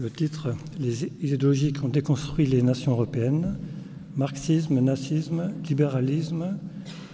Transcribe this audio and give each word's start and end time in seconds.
le 0.00 0.10
titre 0.10 0.54
Les 0.78 1.04
idéologies 1.20 1.74
qui 1.74 1.84
ont 1.84 1.88
déconstruit 1.88 2.46
les 2.46 2.62
nations 2.62 2.92
européennes, 2.92 3.58
marxisme, 4.16 4.80
nazisme, 4.80 5.52
libéralisme, 5.68 6.56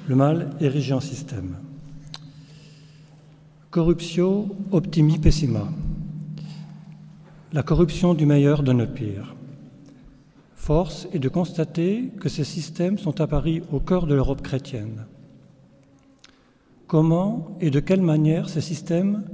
le 0.07 0.15
mal 0.15 0.51
érigé 0.61 0.93
en 0.93 1.01
système. 1.01 1.57
Corruptio 3.71 4.55
optimi 4.71 5.19
pessima. 5.19 5.69
La 7.53 7.65
corruption 7.65 8.15
du 8.15 8.25
meilleur 8.25 8.63
donne 8.63 8.87
pire. 8.87 9.35
Force 10.55 11.09
est 11.13 11.19
de 11.19 11.29
constater 11.29 12.13
que 12.21 12.29
ces 12.29 12.45
systèmes 12.45 12.99
sont 12.99 13.21
apparus 13.21 13.63
au 13.73 13.81
cœur 13.81 14.07
de 14.07 14.15
l'Europe 14.15 14.43
chrétienne. 14.43 15.07
Comment 16.87 17.57
et 17.61 17.71
de 17.71 17.81
quelle 17.81 18.03
manière 18.03 18.49
ces 18.49 18.61
systèmes 18.61 19.25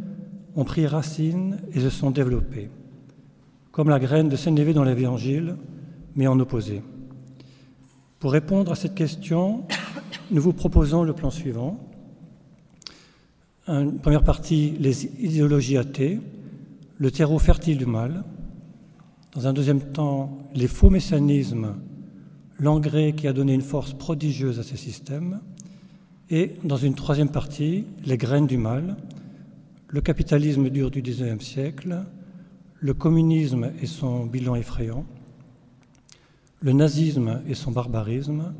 ont 0.56 0.64
pris 0.64 0.86
racine 0.86 1.58
et 1.74 1.80
se 1.80 1.90
sont 1.90 2.10
développés, 2.10 2.70
comme 3.72 3.88
la 3.88 3.98
graine 3.98 4.28
de 4.28 4.36
Sénévé 4.36 4.74
dans 4.74 4.84
l'Évangile, 4.84 5.56
mais 6.14 6.26
en 6.26 6.38
opposé. 6.38 6.82
Pour 8.18 8.32
répondre 8.32 8.70
à 8.70 8.76
cette 8.76 8.94
question, 8.94 9.64
nous 10.30 10.42
vous 10.42 10.52
proposons 10.52 11.02
le 11.02 11.14
plan 11.14 11.30
suivant. 11.30 11.80
Une 13.66 13.98
première 13.98 14.22
partie, 14.22 14.74
les 14.78 15.06
idéologies 15.24 15.78
athées, 15.78 16.20
le 16.98 17.10
terreau 17.10 17.38
fertile 17.38 17.78
du 17.78 17.86
mal. 17.86 18.24
Dans 19.34 19.46
un 19.46 19.54
deuxième 19.54 19.80
temps, 19.80 20.38
les 20.54 20.68
faux 20.68 20.90
messianismes, 20.90 21.74
l'engrais 22.58 23.14
qui 23.14 23.26
a 23.26 23.32
donné 23.32 23.54
une 23.54 23.62
force 23.62 23.94
prodigieuse 23.94 24.58
à 24.58 24.62
ces 24.62 24.76
systèmes. 24.76 25.40
Et 26.28 26.52
dans 26.62 26.76
une 26.76 26.94
troisième 26.94 27.30
partie, 27.30 27.86
les 28.04 28.18
graines 28.18 28.46
du 28.46 28.58
mal, 28.58 28.96
le 29.88 30.00
capitalisme 30.02 30.68
dur 30.68 30.90
du 30.90 31.00
XIXe 31.00 31.44
siècle, 31.44 32.04
le 32.82 32.94
communisme 32.94 33.70
et 33.80 33.86
son 33.86 34.26
bilan 34.26 34.56
effrayant, 34.56 35.06
le 36.60 36.72
nazisme 36.72 37.40
et 37.46 37.54
son 37.54 37.70
barbarisme, 37.70 38.52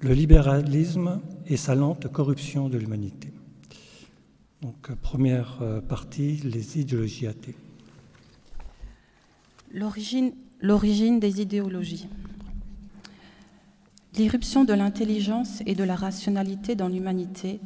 le 0.00 0.12
libéralisme 0.12 1.20
et 1.46 1.56
sa 1.56 1.76
lente 1.76 2.10
corruption 2.10 2.68
de 2.68 2.76
l'humanité. 2.76 3.32
Donc, 4.62 4.92
première 4.96 5.58
euh, 5.62 5.80
partie, 5.80 6.40
les 6.42 6.80
idéologies 6.80 7.28
athées. 7.28 7.54
L'origine 9.72 11.20
des 11.20 11.40
idéologies. 11.40 12.08
L'irruption 14.16 14.64
de 14.64 14.72
l'intelligence 14.72 15.62
et 15.66 15.74
de 15.74 15.84
la 15.84 15.94
rationalité 15.94 16.74
dans 16.74 16.88
l'humanité 16.88 17.60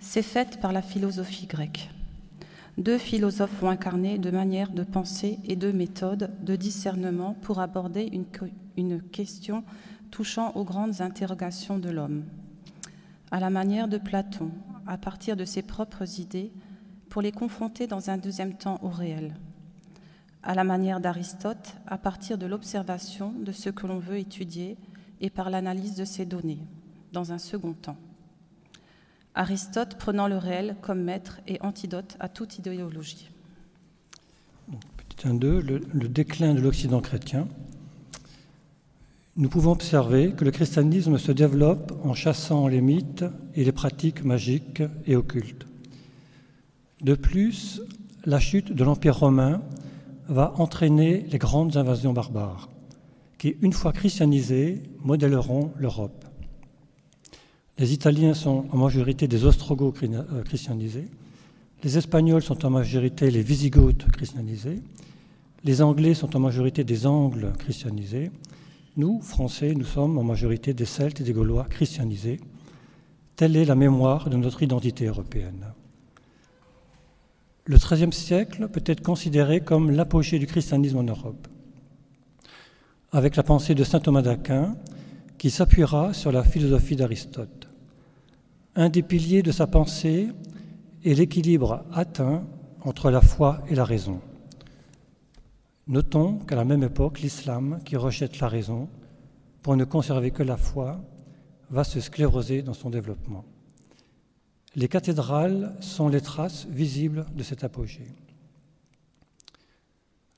s'est 0.00 0.22
faite 0.22 0.60
par 0.60 0.72
la 0.72 0.82
philosophie 0.82 1.46
grecque 1.46 1.90
deux 2.76 2.98
philosophes 2.98 3.62
ont 3.62 3.68
incarné 3.68 4.18
deux 4.18 4.32
manières 4.32 4.72
de 4.72 4.82
penser 4.82 5.38
et 5.44 5.54
deux 5.54 5.72
méthodes 5.72 6.30
de 6.42 6.56
discernement 6.56 7.34
pour 7.34 7.60
aborder 7.60 8.10
une, 8.76 9.02
question 9.02 9.64
touchant 10.10 10.52
aux 10.56 10.64
grandes 10.64 11.00
interrogations 11.00 11.78
de 11.78 11.90
l'homme. 11.90 12.24
À 13.30 13.38
la 13.38 13.50
manière 13.50 13.86
de 13.86 13.98
Platon, 13.98 14.50
à 14.86 14.98
partir 14.98 15.36
de 15.36 15.44
ses 15.44 15.62
propres 15.62 16.18
idées, 16.18 16.52
pour 17.08 17.22
les 17.22 17.32
confronter 17.32 17.86
dans 17.86 18.10
un 18.10 18.18
deuxième 18.18 18.54
temps 18.54 18.80
au 18.82 18.88
réel. 18.88 19.34
À 20.42 20.54
la 20.54 20.64
manière 20.64 21.00
d'Aristote, 21.00 21.76
à 21.86 21.96
partir 21.96 22.38
de 22.38 22.46
l'observation 22.46 23.32
de 23.32 23.52
ce 23.52 23.70
que 23.70 23.86
l'on 23.86 23.98
veut 23.98 24.18
étudier 24.18 24.76
et 25.20 25.30
par 25.30 25.48
l'analyse 25.48 25.94
de 25.94 26.04
ces 26.04 26.26
données, 26.26 26.66
dans 27.12 27.32
un 27.32 27.38
second 27.38 27.72
temps. 27.72 27.96
Aristote 29.34 29.96
prenant 29.96 30.28
le 30.28 30.36
réel 30.36 30.76
comme 30.80 31.02
maître 31.02 31.40
et 31.48 31.60
antidote 31.60 32.16
à 32.20 32.28
toute 32.28 32.58
idéologie. 32.58 33.30
petit 34.96 35.26
1, 35.26 35.34
2, 35.34 35.60
le, 35.60 36.08
déclin 36.08 36.54
de 36.54 36.60
l'Occident 36.60 37.00
chrétien. 37.00 37.48
Nous 39.36 39.48
pouvons 39.48 39.72
observer 39.72 40.32
que 40.32 40.44
le 40.44 40.52
christianisme 40.52 41.18
se 41.18 41.32
développe 41.32 41.92
en 42.04 42.14
chassant 42.14 42.68
les 42.68 42.80
mythes 42.80 43.24
et 43.56 43.64
les 43.64 43.72
pratiques 43.72 44.22
magiques 44.22 44.84
et 45.06 45.16
occultes. 45.16 45.66
De 47.00 47.14
plus, 47.14 47.82
la 48.24 48.38
chute 48.38 48.72
de 48.72 48.84
l'Empire 48.84 49.18
romain 49.18 49.62
va 50.28 50.54
entraîner 50.58 51.26
les 51.28 51.38
grandes 51.38 51.76
invasions 51.76 52.12
barbares, 52.12 52.68
qui, 53.38 53.56
une 53.62 53.72
fois 53.72 53.92
christianisées, 53.92 54.82
modèleront 55.00 55.72
l'Europe. 55.76 56.23
Les 57.78 57.92
Italiens 57.92 58.34
sont 58.34 58.66
en 58.70 58.76
majorité 58.76 59.26
des 59.26 59.44
Ostrogoths 59.44 60.02
euh, 60.04 60.42
christianisés. 60.44 61.08
Les 61.82 61.98
Espagnols 61.98 62.42
sont 62.42 62.64
en 62.64 62.70
majorité 62.70 63.30
les 63.30 63.42
Visigoths 63.42 64.06
christianisés. 64.12 64.80
Les 65.64 65.82
Anglais 65.82 66.14
sont 66.14 66.36
en 66.36 66.40
majorité 66.40 66.84
des 66.84 67.06
Angles 67.06 67.52
christianisés. 67.58 68.30
Nous, 68.96 69.20
Français, 69.20 69.74
nous 69.74 69.84
sommes 69.84 70.18
en 70.18 70.22
majorité 70.22 70.72
des 70.72 70.84
Celtes 70.84 71.20
et 71.20 71.24
des 71.24 71.32
Gaulois 71.32 71.64
christianisés. 71.64 72.38
Telle 73.34 73.56
est 73.56 73.64
la 73.64 73.74
mémoire 73.74 74.30
de 74.30 74.36
notre 74.36 74.62
identité 74.62 75.06
européenne. 75.06 75.66
Le 77.64 77.76
XIIIe 77.76 78.12
siècle 78.12 78.68
peut 78.68 78.84
être 78.86 79.02
considéré 79.02 79.62
comme 79.62 79.90
l'apogée 79.90 80.38
du 80.38 80.46
christianisme 80.46 80.98
en 80.98 81.02
Europe. 81.02 81.48
Avec 83.10 83.34
la 83.34 83.42
pensée 83.42 83.74
de 83.74 83.82
saint 83.82 84.00
Thomas 84.00 84.22
d'Aquin, 84.22 84.76
qui 85.38 85.50
s'appuiera 85.50 86.12
sur 86.12 86.32
la 86.32 86.42
philosophie 86.42 86.96
d'Aristote. 86.96 87.68
Un 88.74 88.88
des 88.88 89.02
piliers 89.02 89.42
de 89.42 89.52
sa 89.52 89.66
pensée 89.66 90.28
est 91.04 91.14
l'équilibre 91.14 91.84
atteint 91.92 92.44
entre 92.82 93.10
la 93.10 93.20
foi 93.20 93.62
et 93.68 93.74
la 93.74 93.84
raison. 93.84 94.20
Notons 95.86 96.38
qu'à 96.38 96.56
la 96.56 96.64
même 96.64 96.82
époque, 96.82 97.20
l'islam, 97.20 97.78
qui 97.84 97.96
rejette 97.96 98.40
la 98.40 98.48
raison 98.48 98.88
pour 99.62 99.76
ne 99.76 99.84
conserver 99.84 100.30
que 100.30 100.42
la 100.42 100.56
foi, 100.56 101.00
va 101.70 101.84
se 101.84 102.00
scléroser 102.00 102.62
dans 102.62 102.74
son 102.74 102.90
développement. 102.90 103.44
Les 104.76 104.88
cathédrales 104.88 105.74
sont 105.80 106.08
les 106.08 106.20
traces 106.20 106.66
visibles 106.66 107.26
de 107.34 107.42
cet 107.42 107.64
apogée. 107.64 108.08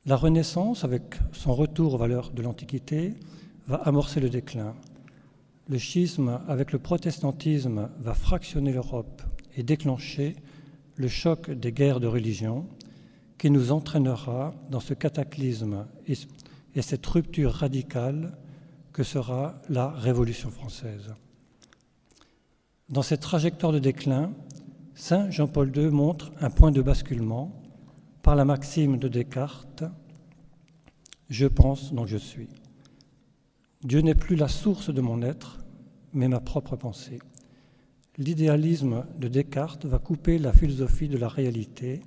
La 0.05 0.17
Renaissance, 0.17 0.85
avec 0.85 1.17
son 1.33 1.55
retour 1.55 1.95
aux 1.95 1.99
valeurs 1.99 2.31
de 2.31 2.43
l'Antiquité, 2.43 3.15
va 3.67 3.77
amorcer 3.77 4.21
le 4.21 4.31
déclin. 4.31 4.75
Le 5.69 5.79
schisme 5.79 6.41
avec 6.49 6.73
le 6.73 6.79
protestantisme 6.79 7.91
va 7.99 8.15
fractionner 8.15 8.73
l'Europe 8.73 9.23
et 9.57 9.63
déclencher 9.63 10.37
le 10.97 11.09
choc 11.09 11.51
des 11.51 11.73
guerres 11.73 12.01
de 12.01 12.07
religion 12.07 12.67
qui 13.39 13.51
nous 13.51 13.73
entraînera 13.73 14.55
dans 14.71 14.81
ce 14.81 14.95
cataclysme 14.95 15.87
et 16.07 16.83
cette 16.83 17.07
rupture 17.07 17.53
radicale 17.53 18.37
que 18.93 19.03
sera 19.03 19.61
la 19.69 19.89
Révolution 19.91 20.51
française. 20.51 21.15
Dans 22.89 23.03
cette 23.03 23.21
trajectoire 23.21 23.73
de 23.73 23.79
déclin, 23.79 24.33
Saint 24.95 25.31
Jean-Paul 25.31 25.77
II 25.77 25.89
montre 25.89 26.33
un 26.41 26.51
point 26.51 26.71
de 26.71 26.81
basculement 26.81 27.61
par 28.23 28.37
la 28.37 28.45
maxime 28.45 28.99
de 28.99 29.09
Descartes 29.09 29.85
Je 31.29 31.47
pense 31.47 31.93
donc 31.93 32.07
je 32.07 32.17
suis. 32.17 32.49
Dieu 33.85 34.01
n'est 34.01 34.15
plus 34.15 34.37
la 34.37 34.49
source 34.49 34.93
de 34.93 35.01
mon 35.01 35.23
être, 35.23 35.59
mais 36.13 36.29
ma 36.29 36.41
propre 36.41 36.77
pensée. 36.77 37.19
L'idéalisme 38.19 39.05
de 39.19 39.29
Descartes 39.29 39.85
va 39.85 39.99
couper 39.99 40.39
la 40.39 40.53
philosophie 40.53 41.09
de 41.09 41.19
la 41.19 41.29
réalité. 41.29 42.01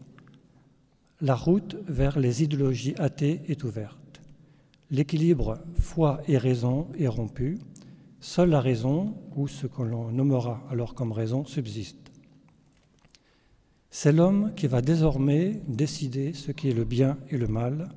La 1.21 1.35
route 1.35 1.77
vers 1.87 2.17
les 2.17 2.43
idéologies 2.43 2.95
athées 2.97 3.41
est 3.47 3.63
ouverte. 3.63 4.21
L'équilibre 4.89 5.59
foi 5.77 6.21
et 6.27 6.37
raison 6.37 6.87
est 6.97 7.07
rompu. 7.07 7.59
Seule 8.19 8.49
la 8.49 8.59
raison, 8.59 9.15
ou 9.35 9.47
ce 9.47 9.67
que 9.67 9.83
l'on 9.83 10.11
nommera 10.11 10.63
alors 10.71 10.95
comme 10.95 11.11
raison, 11.11 11.45
subsiste. 11.45 12.11
C'est 13.91 14.11
l'homme 14.11 14.53
qui 14.55 14.67
va 14.67 14.81
désormais 14.81 15.61
décider 15.67 16.33
ce 16.33 16.51
qui 16.51 16.69
est 16.69 16.73
le 16.73 16.85
bien 16.85 17.17
et 17.29 17.37
le 17.37 17.47
mal, 17.47 17.89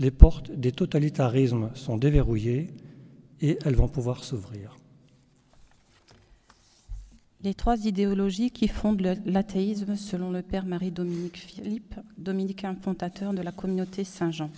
les 0.00 0.10
portes 0.10 0.50
des 0.50 0.72
totalitarismes 0.72 1.70
sont 1.74 1.98
déverrouillées 1.98 2.68
et 3.42 3.58
elles 3.64 3.76
vont 3.76 3.86
pouvoir 3.86 4.24
s'ouvrir. 4.24 4.78
Les 7.42 7.52
trois 7.54 7.86
idéologies 7.86 8.50
qui 8.50 8.66
fondent 8.66 9.18
l'athéisme 9.26 9.96
selon 9.96 10.30
le 10.30 10.40
père 10.42 10.64
Marie-Dominique 10.64 11.36
Philippe, 11.36 11.94
dominicain 12.16 12.74
fondateur 12.74 13.34
de 13.34 13.42
la 13.42 13.52
communauté 13.52 14.04
Saint-Jean. 14.04 14.50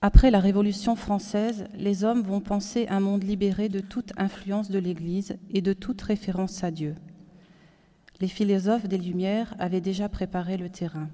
Après 0.00 0.30
la 0.30 0.40
Révolution 0.40 0.94
française, 0.94 1.66
les 1.76 2.04
hommes 2.04 2.22
vont 2.22 2.40
penser 2.40 2.86
un 2.88 3.00
monde 3.00 3.24
libéré 3.24 3.68
de 3.68 3.80
toute 3.80 4.12
influence 4.16 4.70
de 4.70 4.78
l'Église 4.78 5.36
et 5.50 5.60
de 5.60 5.72
toute 5.72 6.02
référence 6.02 6.62
à 6.62 6.70
Dieu. 6.70 6.94
Les 8.20 8.28
philosophes 8.28 8.88
des 8.88 8.98
Lumières 8.98 9.56
avaient 9.58 9.80
déjà 9.80 10.08
préparé 10.08 10.56
le 10.56 10.68
terrain. 10.68 11.08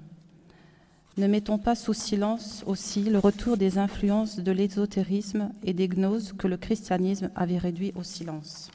Ne 1.15 1.27
mettons 1.27 1.59
pas 1.59 1.75
sous 1.75 1.93
silence 1.93 2.63
aussi 2.65 3.03
le 3.03 3.19
retour 3.19 3.55
des 3.55 3.77
influences 3.77 4.39
de 4.39 4.51
l'ésotérisme 4.51 5.51
et 5.61 5.73
des 5.73 5.87
gnoses 5.87 6.33
que 6.33 6.47
le 6.47 6.57
christianisme 6.57 7.29
avait 7.35 7.59
réduit 7.59 7.91
au 7.95 8.01
silence. 8.01 8.71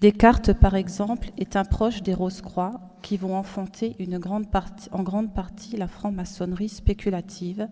Descartes, 0.00 0.52
par 0.52 0.74
exemple, 0.74 1.30
est 1.38 1.54
un 1.54 1.64
proche 1.64 2.02
des 2.02 2.12
Rose-Croix 2.12 2.80
qui 3.02 3.16
vont 3.16 3.36
enfanter 3.36 3.96
en 4.90 5.02
grande 5.04 5.32
partie 5.32 5.76
la 5.76 5.86
franc-maçonnerie 5.86 6.68
spéculative 6.68 7.68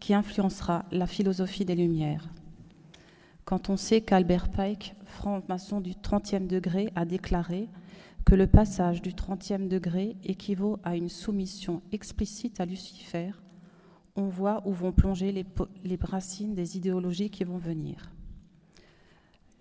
qui 0.00 0.14
influencera 0.14 0.86
la 0.90 1.06
philosophie 1.06 1.66
des 1.66 1.74
Lumières. 1.74 2.30
Quand 3.44 3.68
on 3.68 3.76
sait 3.76 4.00
qu'Albert 4.00 4.48
Pike, 4.48 4.94
franc-maçon 5.04 5.82
du 5.82 5.92
30e 5.92 6.46
degré, 6.46 6.90
a 6.96 7.04
déclaré 7.04 7.68
que 8.24 8.34
le 8.34 8.46
passage 8.46 9.02
du 9.02 9.10
30e 9.10 9.68
degré 9.68 10.16
équivaut 10.24 10.78
à 10.84 10.96
une 10.96 11.08
soumission 11.08 11.82
explicite 11.92 12.60
à 12.60 12.66
Lucifer, 12.66 13.32
on 14.16 14.28
voit 14.28 14.62
où 14.66 14.72
vont 14.72 14.92
plonger 14.92 15.32
les, 15.32 15.98
racines 16.00 16.54
des 16.54 16.76
idéologies 16.76 17.30
qui 17.30 17.44
vont 17.44 17.58
venir. 17.58 18.10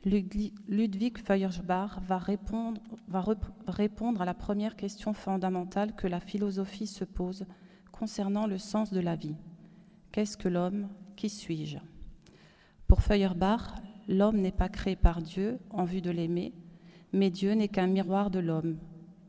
Ludwig 0.06 1.18
Feuerbach 1.18 2.00
va 2.08 2.18
répondre, 2.18 2.82
va 3.08 3.24
répondre 3.68 4.22
à 4.22 4.26
la 4.26 4.34
première 4.34 4.76
question 4.76 5.14
fondamentale 5.14 5.94
que 5.96 6.08
la 6.08 6.20
philosophie 6.20 6.88
se 6.88 7.04
pose 7.04 7.46
concernant 7.92 8.48
le 8.48 8.58
sens 8.58 8.92
de 8.94 9.02
la 9.02 9.16
vie. 9.16 9.36
Qu'est-ce 10.12 10.38
que 10.38 10.48
l'homme? 10.48 10.88
Qui 11.16 11.30
suis-je? 11.30 11.80
Pour 12.88 13.02
Feuerbach, 13.02 13.76
l'homme 14.08 14.38
n'est 14.38 14.52
pas 14.52 14.70
créé 14.70 14.96
par 14.96 15.22
Dieu 15.22 15.60
en 15.70 15.84
vue 15.84 16.02
de 16.02 16.12
l'aimer, 16.12 16.54
mais 17.14 17.30
Dieu 17.30 17.54
n'est 17.54 17.68
qu'un 17.68 17.88
miroir 17.88 18.30
de 18.30 18.40
l'homme. 18.40 18.78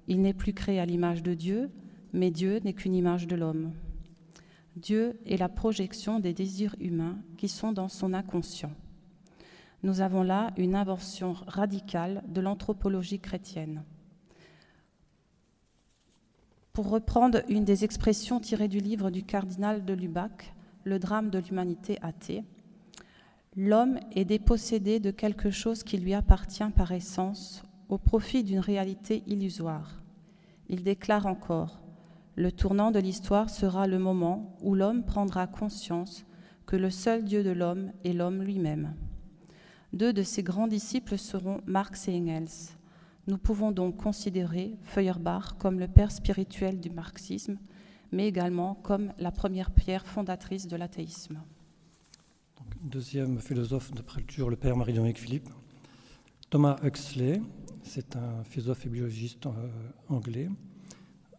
Il 0.09 0.21
n'est 0.23 0.35
plus 0.35 0.53
créé 0.53 0.81
à 0.81 0.87
l'image 0.87 1.23
de 1.23 1.35
Dieu, 1.35 1.71
mais 2.13 2.31
Dieu 2.31 2.61
n'est 2.65 2.73
qu'une 2.73 2.95
image 2.95 3.27
de 3.27 3.37
l'homme. 3.37 3.73
Dieu 4.77 5.19
est 5.27 5.37
la 5.37 5.49
projection 5.49 6.21
des 6.21 6.33
désirs 6.33 6.77
humains 6.81 7.19
qui 7.37 7.49
sont 7.49 7.73
dans 7.73 7.89
son 7.89 8.15
inconscient. 8.15 8.73
Nous 9.83 10.01
avons 10.01 10.23
là 10.23 10.53
une 10.57 10.75
invention 10.75 11.35
radicale 11.47 12.23
de 12.29 12.41
l'anthropologie 12.41 13.21
chrétienne. 13.21 13.83
Pour 16.73 16.89
reprendre 16.89 17.43
une 17.49 17.65
des 17.65 17.85
expressions 17.85 18.41
tirées 18.41 18.69
du 18.69 18.79
livre 18.79 19.11
du 19.11 19.23
cardinal 19.23 19.85
de 19.85 19.95
Lubac, 19.95 20.55
Le 20.83 20.99
drame 20.99 21.29
de 21.29 21.39
l'humanité 21.39 21.99
athée, 22.01 22.43
l'homme 23.55 24.01
est 24.13 24.25
dépossédé 24.25 24.99
de 24.99 25.11
quelque 25.11 25.51
chose 25.51 25.83
qui 25.83 25.99
lui 25.99 26.15
appartient 26.15 26.71
par 26.75 26.91
essence 26.93 27.63
au 27.91 27.99
profit 27.99 28.45
d'une 28.45 28.61
réalité 28.61 29.23
illusoire. 29.27 30.01
Il 30.69 30.85
déclare 30.85 31.27
encore 31.27 31.81
Le 32.37 32.53
tournant 32.53 32.93
de 32.93 33.01
l'histoire 33.01 33.51
sera 33.51 33.87
le 33.89 33.99
moment 33.99 34.57
où 34.63 34.75
l'homme 34.75 35.05
prendra 35.05 35.49
conscience 35.49 36.25
que 36.67 36.77
le 36.77 36.91
seul 36.91 37.25
Dieu 37.25 37.43
de 37.43 37.51
l'homme 37.51 37.93
est 38.05 38.13
l'homme 38.13 38.43
lui-même. 38.43 38.95
Deux 39.93 40.13
de 40.13 40.23
ses 40.23 40.45
grands 40.45 40.69
disciples 40.69 41.19
seront 41.19 41.61
Marx 41.67 42.07
et 42.07 42.15
Engels. 42.15 42.77
Nous 43.27 43.39
pouvons 43.39 43.73
donc 43.73 43.97
considérer 43.97 44.77
Feuerbach 44.83 45.59
comme 45.59 45.81
le 45.81 45.89
père 45.89 46.13
spirituel 46.13 46.79
du 46.79 46.91
marxisme, 46.91 47.59
mais 48.13 48.29
également 48.29 48.77
comme 48.77 49.13
la 49.19 49.33
première 49.33 49.73
pierre 49.73 50.07
fondatrice 50.07 50.69
de 50.69 50.77
l'athéisme. 50.77 51.43
Deuxième 52.83 53.41
philosophe 53.41 53.91
de 53.93 54.01
prélecture, 54.01 54.49
le 54.49 54.57
père 54.57 54.77
Marie-Dominique 54.77 55.19
Philippe. 55.19 55.51
Thomas 56.51 56.79
Huxley, 56.83 57.41
c'est 57.85 58.17
un 58.17 58.43
philosophe 58.43 58.85
et 58.85 58.89
biologiste 58.89 59.47
euh, 59.47 59.69
anglais, 60.09 60.49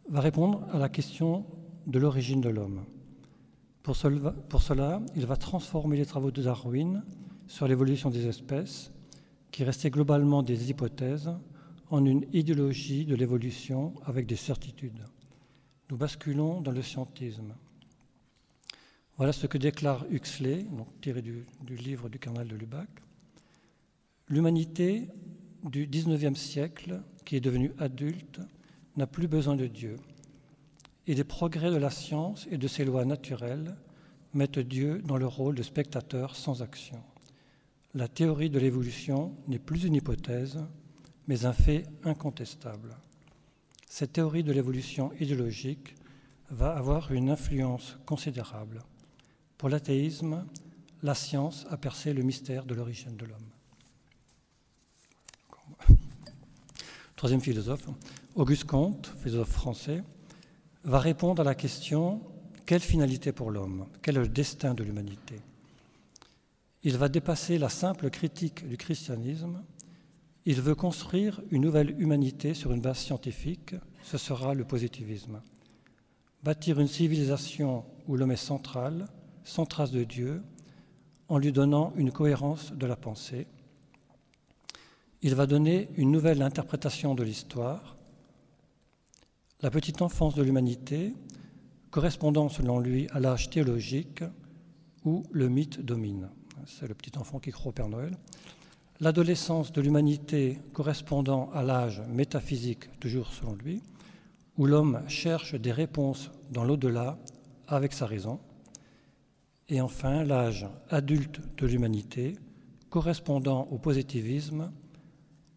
va 0.07 0.21
répondre 0.21 0.65
à 0.71 0.77
la 0.77 0.87
question 0.87 1.45
de 1.85 1.99
l'origine 1.99 2.39
de 2.39 2.47
l'homme. 2.47 2.85
Pour 3.83 3.97
cela, 3.97 5.01
il 5.17 5.25
va 5.25 5.35
transformer 5.35 5.97
les 5.97 6.05
travaux 6.05 6.31
de 6.31 6.41
Darwin 6.41 7.03
sur 7.45 7.67
l'évolution 7.67 8.09
des 8.09 8.25
espèces, 8.25 8.93
qui 9.51 9.65
restaient 9.65 9.89
globalement 9.89 10.43
des 10.43 10.69
hypothèses, 10.69 11.29
en 11.89 12.05
une 12.05 12.25
idéologie 12.31 13.03
de 13.03 13.15
l'évolution 13.15 13.93
avec 14.05 14.27
des 14.27 14.37
certitudes. 14.37 15.03
Nous 15.89 15.97
basculons 15.97 16.61
dans 16.61 16.71
le 16.71 16.81
scientisme. 16.81 17.53
Voilà 19.17 19.33
ce 19.33 19.45
que 19.45 19.57
déclare 19.57 20.05
Huxley, 20.09 20.65
tiré 21.01 21.21
du, 21.21 21.45
du 21.65 21.75
livre 21.75 22.07
du 22.07 22.17
cardinal 22.17 22.47
de 22.47 22.55
Lubac. 22.55 22.87
L'humanité 24.31 25.09
du 25.65 25.87
XIXe 25.87 26.39
siècle, 26.39 27.01
qui 27.25 27.35
est 27.35 27.41
devenu 27.41 27.73
adulte, 27.79 28.39
n'a 28.95 29.05
plus 29.05 29.27
besoin 29.27 29.57
de 29.57 29.67
Dieu. 29.67 29.97
Et 31.05 31.15
les 31.15 31.25
progrès 31.25 31.69
de 31.69 31.75
la 31.75 31.89
science 31.89 32.47
et 32.49 32.57
de 32.57 32.67
ses 32.69 32.85
lois 32.85 33.03
naturelles 33.03 33.75
mettent 34.33 34.59
Dieu 34.59 35.01
dans 35.03 35.17
le 35.17 35.27
rôle 35.27 35.55
de 35.55 35.63
spectateur 35.63 36.37
sans 36.37 36.61
action. 36.61 37.03
La 37.93 38.07
théorie 38.07 38.49
de 38.49 38.57
l'évolution 38.57 39.35
n'est 39.49 39.59
plus 39.59 39.83
une 39.83 39.95
hypothèse, 39.95 40.63
mais 41.27 41.43
un 41.43 41.51
fait 41.51 41.83
incontestable. 42.05 42.95
Cette 43.89 44.13
théorie 44.13 44.45
de 44.45 44.53
l'évolution 44.53 45.11
idéologique 45.19 45.93
va 46.49 46.71
avoir 46.77 47.11
une 47.11 47.29
influence 47.29 47.97
considérable. 48.05 48.79
Pour 49.57 49.67
l'athéisme, 49.67 50.45
la 51.03 51.15
science 51.15 51.65
a 51.69 51.75
percé 51.75 52.13
le 52.13 52.23
mystère 52.23 52.63
de 52.63 52.75
l'origine 52.75 53.17
de 53.17 53.25
l'homme. 53.25 53.51
Troisième 57.21 57.39
philosophe, 57.41 57.87
Auguste 58.33 58.63
Comte, 58.63 59.13
philosophe 59.21 59.51
français, 59.51 60.01
va 60.83 60.97
répondre 60.97 61.39
à 61.39 61.45
la 61.45 61.53
question 61.53 62.19
quelle 62.65 62.81
finalité 62.81 63.31
pour 63.31 63.51
l'homme? 63.51 63.85
Quel 64.01 64.17
est 64.17 64.21
le 64.21 64.27
destin 64.27 64.73
de 64.73 64.83
l'humanité? 64.83 65.35
Il 66.81 66.97
va 66.97 67.09
dépasser 67.09 67.59
la 67.59 67.69
simple 67.69 68.09
critique 68.09 68.67
du 68.67 68.75
christianisme. 68.75 69.61
Il 70.45 70.63
veut 70.63 70.73
construire 70.73 71.41
une 71.51 71.61
nouvelle 71.61 71.91
humanité 72.01 72.55
sur 72.55 72.71
une 72.71 72.81
base 72.81 72.97
scientifique. 72.97 73.75
Ce 74.01 74.17
sera 74.17 74.55
le 74.55 74.65
positivisme. 74.65 75.43
Bâtir 76.41 76.79
une 76.79 76.87
civilisation 76.87 77.85
où 78.07 78.17
l'homme 78.17 78.31
est 78.31 78.35
central, 78.35 79.05
sans 79.43 79.67
trace 79.67 79.91
de 79.91 80.05
Dieu, 80.05 80.41
en 81.27 81.37
lui 81.37 81.51
donnant 81.51 81.93
une 81.97 82.11
cohérence 82.11 82.73
de 82.73 82.87
la 82.87 82.95
pensée 82.95 83.45
il 85.21 85.35
va 85.35 85.45
donner 85.45 85.89
une 85.97 86.11
nouvelle 86.11 86.41
interprétation 86.41 87.13
de 87.13 87.23
l'histoire, 87.23 87.97
la 89.61 89.69
petite 89.69 90.01
enfance 90.01 90.33
de 90.33 90.41
l'humanité, 90.41 91.13
correspondant 91.91 92.49
selon 92.49 92.79
lui 92.79 93.07
à 93.11 93.19
l'âge 93.19 93.49
théologique 93.49 94.23
où 95.05 95.23
le 95.31 95.49
mythe 95.49 95.79
domine. 95.81 96.29
C'est 96.65 96.87
le 96.87 96.95
petit 96.95 97.17
enfant 97.19 97.39
qui 97.39 97.51
croit 97.51 97.69
au 97.69 97.73
Père 97.73 97.89
Noël. 97.89 98.17
L'adolescence 98.99 99.71
de 99.71 99.81
l'humanité 99.81 100.59
correspondant 100.73 101.51
à 101.53 101.63
l'âge 101.63 102.01
métaphysique, 102.07 102.89
toujours 102.99 103.31
selon 103.33 103.53
lui, 103.53 103.81
où 104.57 104.65
l'homme 104.65 105.01
cherche 105.07 105.55
des 105.55 105.71
réponses 105.71 106.31
dans 106.51 106.63
l'au-delà 106.63 107.17
avec 107.67 107.93
sa 107.93 108.05
raison. 108.05 108.39
Et 109.69 109.81
enfin, 109.81 110.23
l'âge 110.23 110.67
adulte 110.89 111.41
de 111.57 111.67
l'humanité, 111.67 112.35
correspondant 112.89 113.67
au 113.71 113.77
positivisme, 113.77 114.71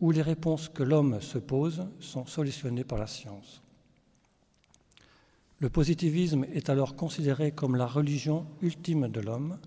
où 0.04 0.10
les 0.10 0.20
réponses 0.20 0.68
que 0.68 0.82
l'homme 0.82 1.22
se 1.22 1.38
pose 1.38 1.88
sont 1.98 2.26
solutionnées 2.26 2.84
par 2.84 2.98
la 2.98 3.06
science. 3.06 3.62
Le 5.60 5.70
positivisme 5.70 6.44
est 6.52 6.68
alors 6.68 6.94
considéré 6.94 7.52
comme 7.52 7.74
la 7.74 7.86
religion 7.86 8.46
ultime 8.60 9.08
de 9.08 9.20
l'homme. 9.20 9.58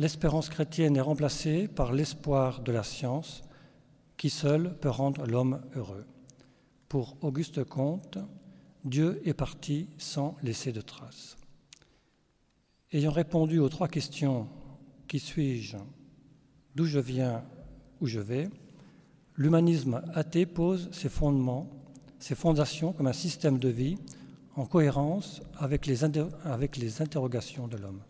L'espérance 0.00 0.48
chrétienne 0.48 0.96
est 0.96 1.00
remplacée 1.00 1.68
par 1.68 1.92
l'espoir 1.92 2.62
de 2.62 2.72
la 2.72 2.82
science 2.82 3.44
qui 4.16 4.28
seul 4.28 4.76
peut 4.80 4.90
rendre 4.90 5.24
l'homme 5.24 5.60
heureux. 5.76 6.04
Pour 6.88 7.16
Auguste 7.20 7.62
Comte, 7.62 8.18
Dieu 8.84 9.22
est 9.24 9.34
parti 9.34 9.86
sans 9.98 10.36
laisser 10.42 10.72
de 10.72 10.80
traces. 10.80 11.36
Ayant 12.90 13.12
répondu 13.12 13.60
aux 13.60 13.68
trois 13.68 13.86
questions 13.86 14.48
Qui 15.06 15.20
suis-je 15.20 15.76
D'où 16.74 16.86
je 16.86 16.98
viens 16.98 17.44
Où 18.00 18.08
je 18.08 18.18
vais 18.18 18.50
l'humanisme 19.36 20.02
athée 20.14 20.46
pose 20.46 20.90
ses 20.92 21.08
fondements, 21.08 21.68
ses 22.18 22.34
fondations 22.34 22.92
comme 22.92 23.06
un 23.06 23.12
système 23.12 23.58
de 23.58 23.68
vie 23.68 23.98
en 24.56 24.66
cohérence 24.66 25.42
avec 25.56 25.86
les, 25.86 26.04
interrogations 26.04 27.68
de 27.68 27.76
l'homme. 27.76 28.02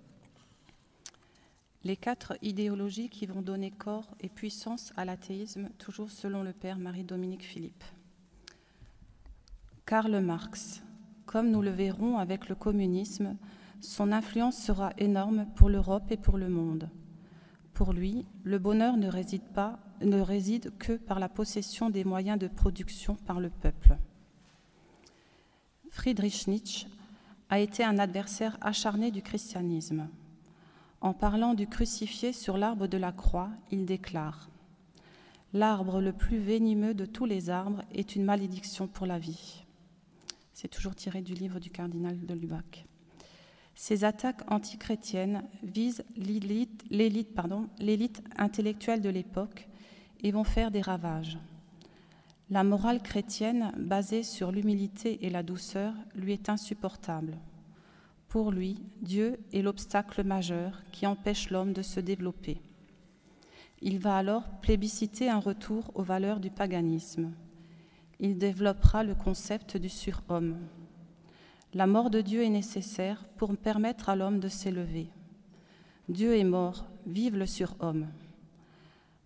Les 1.85 1.97
quatre 1.97 2.37
idéologies 2.43 3.09
qui 3.09 3.27
vont 3.27 3.43
donner 3.43 3.71
corps 3.71 4.15
et 4.21 4.29
puissance 4.29 4.93
à 4.97 5.05
l'athéisme, 5.05 5.69
toujours 5.79 6.11
selon 6.11 6.43
le 6.43 6.53
père 6.53 6.79
Marie-Dominique 6.79 7.45
Philippe. 7.45 7.85
Karl 9.87 10.21
Marx, 10.21 10.83
comme 11.27 11.51
nous 11.51 11.63
le 11.63 11.71
verrons 11.71 12.19
avec 12.19 12.49
le 12.49 12.55
communisme, 12.55 13.37
son 13.81 14.13
influence 14.13 14.57
sera 14.57 14.93
énorme 14.99 15.47
pour 15.57 15.69
l'Europe 15.69 16.11
et 16.11 16.17
pour 16.17 16.39
le 16.39 16.49
monde. 16.49 16.89
Pour 17.75 17.93
lui, 17.93 18.27
le 18.45 18.59
bonheur 18.59 18.97
ne 18.97 19.09
réside, 19.09 20.73
que 20.79 20.93
par 20.93 21.19
la 21.19 21.29
possession 21.29 21.91
des 21.91 22.05
moyens 22.05 22.39
de 22.39 22.49
production 22.49 23.17
par 23.17 23.41
le 23.41 23.51
peuple. 23.51 23.97
Friedrich 25.91 26.47
Nietzsche 26.49 26.87
a 27.49 27.59
été 27.59 27.85
un 27.85 27.99
adversaire 27.99 28.57
acharné 28.61 29.11
du 29.11 29.23
christianisme. 29.23 30.09
En 31.01 31.13
parlant 31.13 31.55
du 31.55 31.67
crucifié 31.67 32.33
sur 32.33 32.57
l'arbre 32.57 32.87
de 32.87 32.97
la 32.99 33.13
croix, 33.13 33.51
il 33.71 33.85
déclare 33.85 34.49
L'arbre 35.53 36.01
le 36.01 36.13
plus 36.13 36.39
venimeux 36.39 36.95
de 36.95 37.05
tous 37.05 37.27
les 37.27 37.51
arbres 37.51 37.83
est 37.93 38.17
une 38.17 38.25
malédiction 38.25 38.87
pour 38.87 39.07
la 39.07 39.19
vie. 39.19 39.65
C'est 40.55 40.69
toujours 40.69 40.95
tiré 40.95 41.21
du 41.21 41.35
livre 41.35 41.61
du 41.61 41.71
cardinal 41.71 42.25
de 42.25 42.35
Lubac. 42.35 42.87
Ces 43.75 44.05
attaques 44.05 44.51
antichrétiennes 44.51 45.45
visent 45.63 46.05
l'élite 46.17 48.23
intellectuelle 48.37 49.01
de 49.01 49.09
l'époque 49.09 49.69
et 50.23 50.31
vont 50.31 50.45
faire 50.45 50.71
des 50.71 50.83
ravages. 50.83 51.39
La 52.51 52.65
morale 52.65 53.03
chrétienne, 53.03 53.73
basée 53.79 54.23
sur 54.23 54.53
l'humilité 54.53 55.25
et 55.25 55.31
la 55.31 55.43
douceur, 55.43 55.95
lui 56.15 56.33
est 56.33 56.49
insupportable. 56.49 57.39
Pour 58.29 58.51
lui, 58.51 58.79
Dieu 59.01 59.39
est 59.53 59.63
l'obstacle 59.63 60.23
majeur 60.23 60.83
qui 60.93 61.07
empêche 61.07 61.51
l'homme 61.51 61.73
de 61.73 61.83
se 61.83 62.01
développer. 62.01 62.61
Il 63.81 63.99
va 63.99 64.17
alors 64.17 64.45
plébisciter 64.61 65.29
un 65.29 65.39
retour 65.39 65.91
aux 65.95 66.03
valeurs 66.03 66.41
du 66.41 66.51
paganisme. 66.51 67.33
Il 68.21 68.39
développera 68.39 69.03
le 69.03 69.15
concept 69.15 69.77
du 69.77 69.89
surhomme. 69.89 70.57
La 71.75 71.87
mort 71.87 72.11
de 72.11 72.21
Dieu 72.21 72.43
est 72.43 72.51
nécessaire 72.51 73.25
pour 73.39 73.57
permettre 73.57 74.11
à 74.11 74.17
l'homme 74.17 74.41
de 74.41 74.49
s'élever. 74.49 75.09
Dieu 76.11 76.37
est 76.37 76.45
mort, 76.45 76.85
vive 77.07 77.37
le 77.37 77.47
surhomme. 77.47 78.09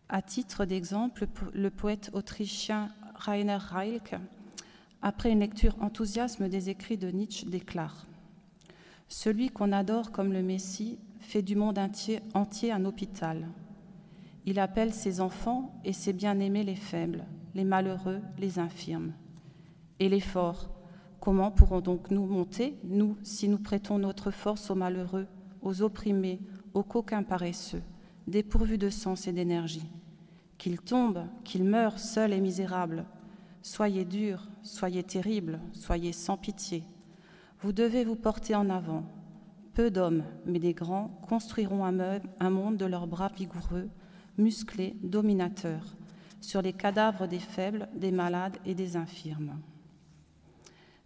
À 0.08 0.22
titre 0.22 0.64
d'exemple, 0.64 1.26
le 1.52 1.70
poète 1.70 2.10
autrichien 2.12 2.90
Rainer 3.16 3.58
Rilke, 3.58 4.14
après 5.02 5.32
une 5.32 5.40
lecture 5.40 5.74
enthousiasme 5.80 6.48
des 6.48 6.70
écrits 6.70 6.96
de 6.96 7.08
Nietzsche, 7.08 7.46
déclare 7.46 8.06
Celui 9.08 9.50
qu'on 9.50 9.72
adore 9.72 10.12
comme 10.12 10.32
le 10.32 10.42
Messie 10.42 11.00
fait 11.18 11.42
du 11.42 11.56
monde 11.56 11.78
entier, 11.78 12.20
entier 12.34 12.70
un 12.70 12.84
hôpital. 12.84 13.48
Il 14.44 14.60
appelle 14.60 14.94
ses 14.94 15.20
enfants 15.20 15.74
et 15.84 15.92
ses 15.92 16.12
bien-aimés 16.12 16.62
les 16.62 16.76
faibles, 16.76 17.24
les 17.56 17.64
malheureux, 17.64 18.20
les 18.38 18.60
infirmes. 18.60 19.12
Et 19.98 20.08
les 20.08 20.20
forts, 20.20 20.68
comment 21.26 21.50
pourrons 21.50 21.80
donc 21.80 22.12
nous 22.12 22.24
monter, 22.24 22.78
nous, 22.84 23.16
si 23.24 23.48
nous 23.48 23.58
prêtons 23.58 23.98
notre 23.98 24.30
force 24.30 24.70
aux 24.70 24.76
malheureux, 24.76 25.26
aux 25.60 25.82
opprimés, 25.82 26.38
aux 26.72 26.84
coquins 26.84 27.24
paresseux 27.24 27.82
dépourvu 28.28 28.78
de 28.78 28.90
sens 28.90 29.26
et 29.26 29.32
d'énergie. 29.32 29.90
Qu'il 30.56 30.80
tombe, 30.80 31.24
qu'il 31.42 31.64
meure 31.64 31.98
seul 31.98 32.32
et 32.32 32.38
misérable. 32.38 33.06
Soyez 33.60 34.04
dur, 34.04 34.46
soyez 34.62 35.02
terrible, 35.02 35.58
soyez 35.72 36.12
sans 36.12 36.36
pitié. 36.36 36.84
Vous 37.60 37.72
devez 37.72 38.04
vous 38.04 38.14
porter 38.14 38.54
en 38.54 38.70
avant. 38.70 39.02
Peu 39.74 39.90
d'hommes, 39.90 40.22
mais 40.44 40.60
des 40.60 40.74
grands, 40.74 41.08
construiront 41.28 41.84
un 41.84 42.50
monde 42.50 42.76
de 42.76 42.86
leurs 42.86 43.08
bras 43.08 43.32
vigoureux, 43.36 43.88
musclés, 44.38 44.96
dominateurs, 45.02 45.96
sur 46.40 46.62
les 46.62 46.72
cadavres 46.72 47.26
des 47.26 47.40
faibles, 47.40 47.88
des 47.96 48.12
malades 48.12 48.58
et 48.64 48.76
des 48.76 48.96
infirmes. 48.96 49.58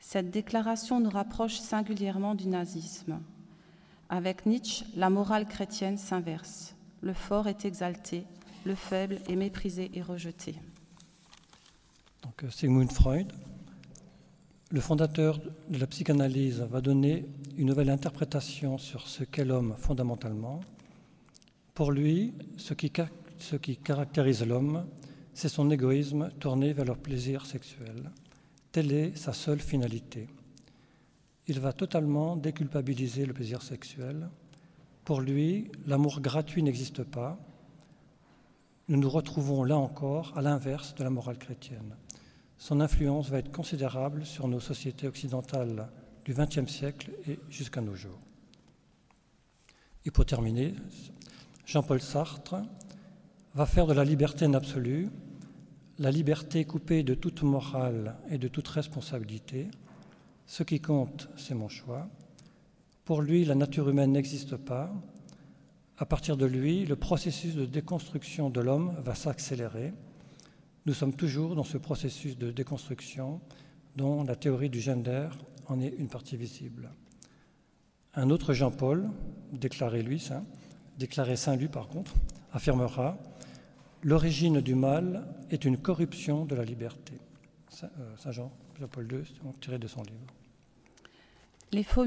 Cette 0.01 0.31
déclaration 0.31 0.99
nous 0.99 1.11
rapproche 1.11 1.59
singulièrement 1.59 2.35
du 2.35 2.49
nazisme. 2.49 3.21
Avec 4.09 4.47
Nietzsche, 4.47 4.85
la 4.97 5.11
morale 5.11 5.47
chrétienne 5.47 5.99
s'inverse 5.99 6.75
le 7.03 7.13
fort 7.13 7.49
est 7.49 7.65
exalté, 7.65 8.25
le 8.65 8.75
faible 8.75 9.19
est 9.29 9.37
méprisé 9.37 9.91
et 9.95 10.03
rejeté. 10.03 10.55
Donc 12.23 12.45
euh, 12.45 12.51
Sigmund 12.51 12.93
Freud, 12.93 13.33
le 14.71 14.81
fondateur 14.81 15.41
de 15.69 15.79
la 15.79 15.87
psychanalyse, 15.87 16.61
va 16.61 16.81
donner 16.81 17.27
une 17.57 17.69
nouvelle 17.69 17.91
interprétation 17.91 18.79
sur 18.79 19.09
ce 19.09 19.25
qu'est 19.25 19.45
l'homme 19.45 19.75
fondamentalement. 19.79 20.61
Pour 21.75 21.93
lui, 21.93 22.35
ce 22.59 22.75
qui, 22.75 22.91
caractérise 23.79 24.45
l'homme, 24.47 24.87
c'est 25.33 25.49
son 25.49 25.71
égoïsme 25.71 26.31
tourné 26.39 26.73
vers 26.73 26.85
leur 26.85 26.99
plaisir 26.99 27.47
sexuel. 27.47 28.11
Telle 28.73 28.93
est 28.93 29.17
sa 29.17 29.33
seule 29.33 29.61
finalité. 29.61 30.29
Il 31.47 31.59
va 31.61 31.73
totalement 31.73 32.37
déculpabiliser 32.37 33.27
le 33.27 33.35
plaisir 33.35 33.63
sexuel 33.63 34.29
pour 35.11 35.21
lui, 35.21 35.73
l'amour 35.87 36.21
gratuit 36.21 36.63
n'existe 36.63 37.03
pas. 37.03 37.37
Nous 38.89 38.97
nous 38.97 39.11
retrouvons 39.11 39.65
là 39.65 39.77
encore 39.77 40.33
à 40.37 40.41
l'inverse 40.41 40.95
de 40.95 41.03
la 41.03 41.11
morale 41.11 41.37
chrétienne. 41.37 41.97
Son 42.59 42.81
influence 42.81 43.29
va 43.29 43.39
être 43.39 43.51
considérable 43.51 44.25
sur 44.25 44.47
nos 44.47 44.61
sociétés 44.61 45.09
occidentales 45.09 45.89
du 46.25 46.33
XXe 46.33 46.71
siècle 46.71 47.11
et 47.27 47.41
jusqu'à 47.49 47.81
nos 47.81 47.97
jours. 47.97 48.21
Et 50.05 50.13
pour 50.13 50.27
terminer, 50.27 50.75
Jean-Paul 51.67 52.01
Sartre 52.01 52.57
va 53.55 53.67
faire 53.67 53.89
de 53.89 53.95
la 53.95 54.05
liberté 54.05 54.45
une 54.45 54.55
absolue, 54.55 55.09
la 56.01 56.11
liberté 56.11 56.65
coupée 56.65 57.03
de 57.03 57.15
toute 57.15 57.43
morale 57.43 58.17
et 58.31 58.39
de 58.39 58.49
toute 58.49 58.67
responsabilité. 58.69 59.69
Ce 60.47 60.63
qui 60.63 60.81
compte, 60.81 61.29
c'est 61.37 61.55
mon 61.55 61.69
choix. 61.69 62.09
Pour 63.05 63.21
lui, 63.21 63.45
la 63.45 63.55
nature 63.55 63.87
humaine 63.91 64.13
n'existe 64.13 64.57
pas. 64.57 64.91
À 65.99 66.07
partir 66.07 66.39
de 66.39 66.47
lui, 66.47 66.87
le 66.87 66.97
processus 66.97 67.55
de 67.55 67.67
déconstruction 67.67 68.49
de 68.49 68.63
l'homme 68.63 68.97
va 69.05 69.15
s'accélérer. 69.15 69.93
Nous 70.87 70.95
sommes 70.95 71.15
toujours 71.15 71.55
dans 71.55 71.65
ce 71.65 71.77
processus 71.77 72.39
de 72.39 72.51
déconstruction 72.51 73.43
dont 73.95 74.25
la 74.25 74.37
théorie 74.37 74.71
du 74.71 74.81
gender 74.81 75.29
en 75.69 75.81
est 75.81 75.95
une 75.99 76.09
partie 76.09 76.39
visible. 76.39 76.91
Un 78.15 78.31
autre 78.31 78.55
Jean-Paul, 78.55 79.11
déclaré 79.53 80.03
lui 80.03 80.27
déclaré 80.99 81.37
saint 81.37 81.57
lui 81.57 81.69
par 81.69 81.89
contre, 81.89 82.15
affirmera 82.53 83.19
L'origine 84.03 84.63
du 84.63 84.75
mal 84.75 85.27
est 85.51 85.67
une 85.67 85.77
corruption 85.77 86.47
de 86.47 86.55
la 86.55 86.65
liberté. 86.65 87.13
Saint 87.69 87.91
euh, 87.99 88.33
Jean, 88.33 88.51
Jean-Paul 88.79 89.07
II, 89.13 89.23
tiré 89.61 89.79
de 89.79 89.87
son 89.87 90.03
livre. 90.03 90.27
Les 91.73 91.83
faux. 91.83 92.07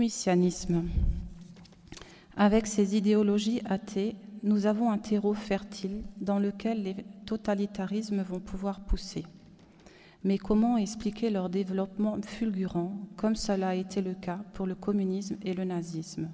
Avec 2.36 2.66
ces 2.66 2.98
idéologies 2.98 3.62
athées, 3.66 4.16
nous 4.42 4.66
avons 4.66 4.92
un 4.92 4.98
terreau 4.98 5.36
fertile 5.36 6.02
dans 6.20 6.40
lequel 6.40 6.82
les 6.82 6.96
totalitarismes 7.26 8.24
vont 8.24 8.40
pouvoir 8.40 8.82
pousser. 8.82 9.24
Mais 10.24 10.40
comment 10.40 10.78
expliquer 10.78 11.30
leur 11.30 11.50
développement 11.50 12.20
fulgurant, 12.22 12.98
comme 13.18 13.36
cela 13.36 13.70
a 13.70 13.76
été 13.76 14.02
le 14.02 14.16
cas 14.16 14.40
pour 14.54 14.66
le 14.66 14.76
communisme 14.76 15.38
et 15.44 15.54
le 15.54 15.64
nazisme? 15.64 16.32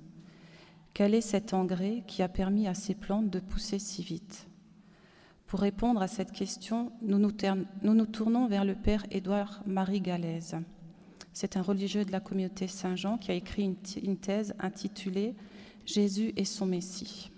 Quel 0.94 1.14
est 1.14 1.22
cet 1.22 1.54
engrais 1.54 2.04
qui 2.08 2.22
a 2.24 2.30
permis 2.30 2.68
à 2.68 2.74
ces 2.74 2.96
plantes 2.96 3.30
de 3.30 3.40
pousser 3.40 3.78
si 3.78 4.04
vite? 4.04 4.49
Pour 5.50 5.62
répondre 5.62 6.00
à 6.04 6.08
cette 6.08 6.32
question, 6.32 6.92
nous 7.02 7.18
nous, 7.18 8.06
tournons 8.06 8.48
vers 8.48 8.64
le 8.64 8.76
père 8.76 9.04
Édouard 9.10 9.64
Marie 9.66 10.00
Galaise. 10.00 10.56
C'est 11.34 11.58
un 11.58 11.64
religieux 11.64 12.06
de 12.06 12.12
la 12.12 12.20
communauté 12.20 12.68
Saint-Jean 12.68 13.18
qui 13.18 13.32
a 13.32 13.34
écrit 13.34 13.76
une, 14.04 14.18
thèse 14.18 14.54
intitulée 14.60 15.34
Jésus 15.88 16.34
et 16.36 16.46
son 16.46 16.68
Messie. 16.68 17.32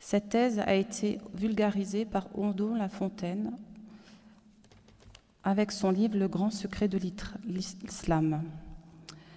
Cette 0.00 0.30
thèse 0.30 0.58
a 0.58 0.74
été 0.74 1.18
vulgarisée 1.34 2.04
par 2.04 2.26
Ondo 2.36 2.74
Lafontaine 2.74 3.56
avec 5.44 5.70
son 5.70 5.92
livre 5.92 6.18
Le 6.18 6.26
grand 6.26 6.50
secret 6.50 6.88
de 6.88 6.98
l'islam. 6.98 8.42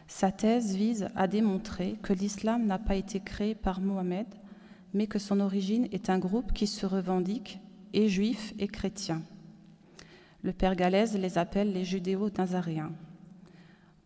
Sa 0.08 0.32
thèse 0.32 0.76
vise 0.76 1.10
à 1.16 1.28
démontrer 1.28 2.00
que 2.02 2.14
l'islam 2.14 2.66
n'a 2.66 2.80
pas 2.80 2.96
été 2.96 3.20
créé 3.20 3.54
par 3.54 3.82
Mohammed, 3.82 4.26
mais 4.94 5.08
que 5.08 5.20
son 5.20 5.40
origine 5.40 5.88
est 5.92 6.10
un 6.10 6.20
groupe 6.20 6.54
qui 6.54 6.68
se 6.68 6.86
revendique 6.86 7.60
et 7.94 8.08
juif 8.10 8.54
et 8.60 8.68
chrétien. 8.68 9.22
Le 10.42 10.54
père 10.54 10.76
Galèze 10.76 11.18
les 11.18 11.38
appelle 11.38 11.74
les 11.74 11.84
judéo-nazaréens. 11.84 12.92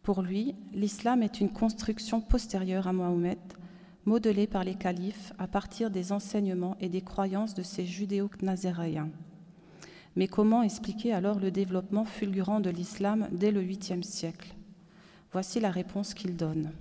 Pour 0.02 0.22
lui, 0.22 0.56
l'islam 0.74 1.24
est 1.24 1.40
une 1.40 1.52
construction 1.52 2.20
postérieure 2.22 2.88
à 2.88 2.94
Mohammed, 2.94 3.40
modelée 4.06 4.48
par 4.48 4.64
les 4.64 4.76
califes 4.76 5.32
à 5.38 5.48
partir 5.48 5.90
des 5.90 6.12
enseignements 6.12 6.76
et 6.82 6.90
des 6.90 7.02
croyances 7.02 7.54
de 7.54 7.64
ces 7.64 7.86
judéo-nazaréens. 7.86 9.10
Mais 10.16 10.28
comment 10.28 10.62
expliquer 10.62 11.14
alors 11.14 11.40
le 11.40 11.52
développement 11.52 12.06
fulgurant 12.06 12.60
de 12.60 12.70
l'islam 12.70 13.28
dès 13.32 13.52
le 13.52 13.62
8e 13.62 14.04
siècle? 14.04 14.54
Voici 15.32 15.60
la 15.60 15.72
réponse 15.72 16.14
qu'il 16.14 16.36
donne. 16.36 16.72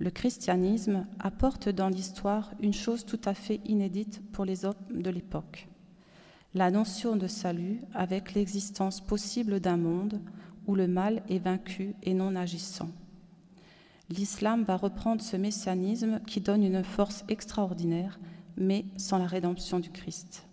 Le 0.00 0.10
christianisme 0.10 1.06
apporte 1.20 1.68
dans 1.68 1.88
l'histoire 1.88 2.52
une 2.60 2.74
chose 2.74 3.06
tout 3.06 3.20
à 3.24 3.34
fait 3.34 3.60
inédite 3.64 4.20
pour 4.32 4.44
les 4.44 4.64
hommes 4.64 4.74
de 4.90 5.10
l'époque 5.10 5.70
la 6.54 6.70
notion 6.70 7.14
de 7.14 7.28
salut 7.28 7.80
avec 7.94 8.34
l'existence 8.34 9.00
possible 9.00 9.60
d'un 9.60 9.76
monde 9.76 10.20
où 10.66 10.74
le 10.74 10.88
mal 10.88 11.22
est 11.28 11.38
vaincu 11.38 11.94
et 12.02 12.12
non 12.14 12.34
agissant. 12.34 12.90
L'islam 14.08 14.64
va 14.64 14.76
reprendre 14.76 15.22
ce 15.22 15.36
messianisme 15.36 16.20
qui 16.26 16.40
donne 16.40 16.64
une 16.64 16.82
force 16.82 17.24
extraordinaire, 17.28 18.18
mais 18.56 18.84
sans 18.96 19.18
la 19.18 19.26
rédemption 19.26 19.78
du 19.78 19.90
Christ. 19.90 20.48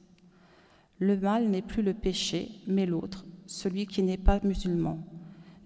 Le 1.00 1.18
mal 1.18 1.50
n'est 1.50 1.64
plus 1.64 1.82
le 1.82 1.96
péché, 1.96 2.52
mais 2.68 2.86
l'autre, 2.86 3.26
celui 3.48 3.88
qui 3.88 4.04
n'est 4.04 4.18
pas 4.18 4.40
musulman. 4.44 5.00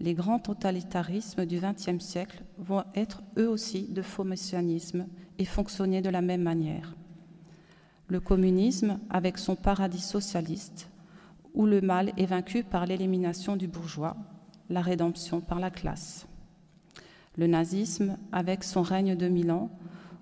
Les 0.01 0.15
grands 0.15 0.39
totalitarismes 0.39 1.46
du 1.46 1.60
XXe 1.60 2.03
siècle 2.03 2.43
vont 2.58 2.84
être 2.96 3.22
eux 3.38 3.48
aussi 3.48 3.84
de 3.84 4.01
faux 4.01 4.24
messianisme 4.24 5.05
et 5.38 5.46
fonctionner 5.46 6.01
de 6.01 6.10
la 6.10 6.24
même 6.24 6.41
manière. 6.41 6.96
le 8.08 8.20
communisme 8.20 9.00
avec 9.12 9.38
son 9.38 9.55
paradis 9.55 10.01
socialiste, 10.01 10.89
où 11.53 11.67
le 11.67 11.81
mal 11.81 12.12
est 12.17 12.25
vaincu 12.25 12.63
par 12.63 12.88
l'élimination 12.88 13.55
du 13.55 13.67
bourgeois, 13.67 14.17
la 14.70 14.81
rédemption 14.81 15.39
par 15.39 15.60
la 15.60 15.70
classe. 15.70 16.27
Le 17.38 17.46
nazisme 17.46 18.17
avec 18.31 18.63
son 18.63 18.81
règne 18.81 19.15
de 19.15 19.27
mille 19.27 19.51
ans, 19.51 19.70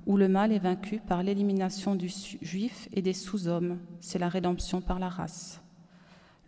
où 0.05 0.17
le 0.17 0.27
mal 0.27 0.51
est 0.51 0.59
vaincu 0.59 0.99
par 0.99 1.23
l'élimination 1.23 1.95
du 1.95 2.11
juif 2.41 2.89
et 2.93 3.01
des 3.01 3.13
sous-hommes, 3.13 3.79
c'est 4.01 4.19
la 4.19 4.29
rédemption 4.29 4.81
par 4.81 4.99
la 4.99 5.09
race. 5.09 5.61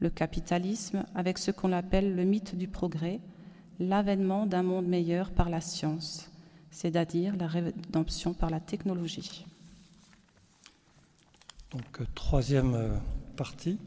Le 0.02 0.10
capitalisme 0.10 1.06
avec 1.16 1.38
ce 1.38 1.52
qu'on 1.52 1.72
appelle 1.72 2.16
le 2.16 2.24
mythe 2.24 2.56
du 2.56 2.68
progrès, 2.68 3.22
l'avènement 3.80 4.46
d'un 4.46 4.64
monde 4.64 4.88
meilleur 4.88 5.32
par 5.32 5.50
la 5.50 5.62
science, 5.62 6.30
c'est-à-dire 6.72 7.36
la 7.38 7.48
rédemption 7.48 8.34
par 8.34 8.50
la 8.50 8.60
technologie. 8.60 9.46
Donc, 11.72 12.02
euh, 12.02 12.06
troisième 12.16 12.74
euh, 12.74 12.90
partie, 13.38 13.78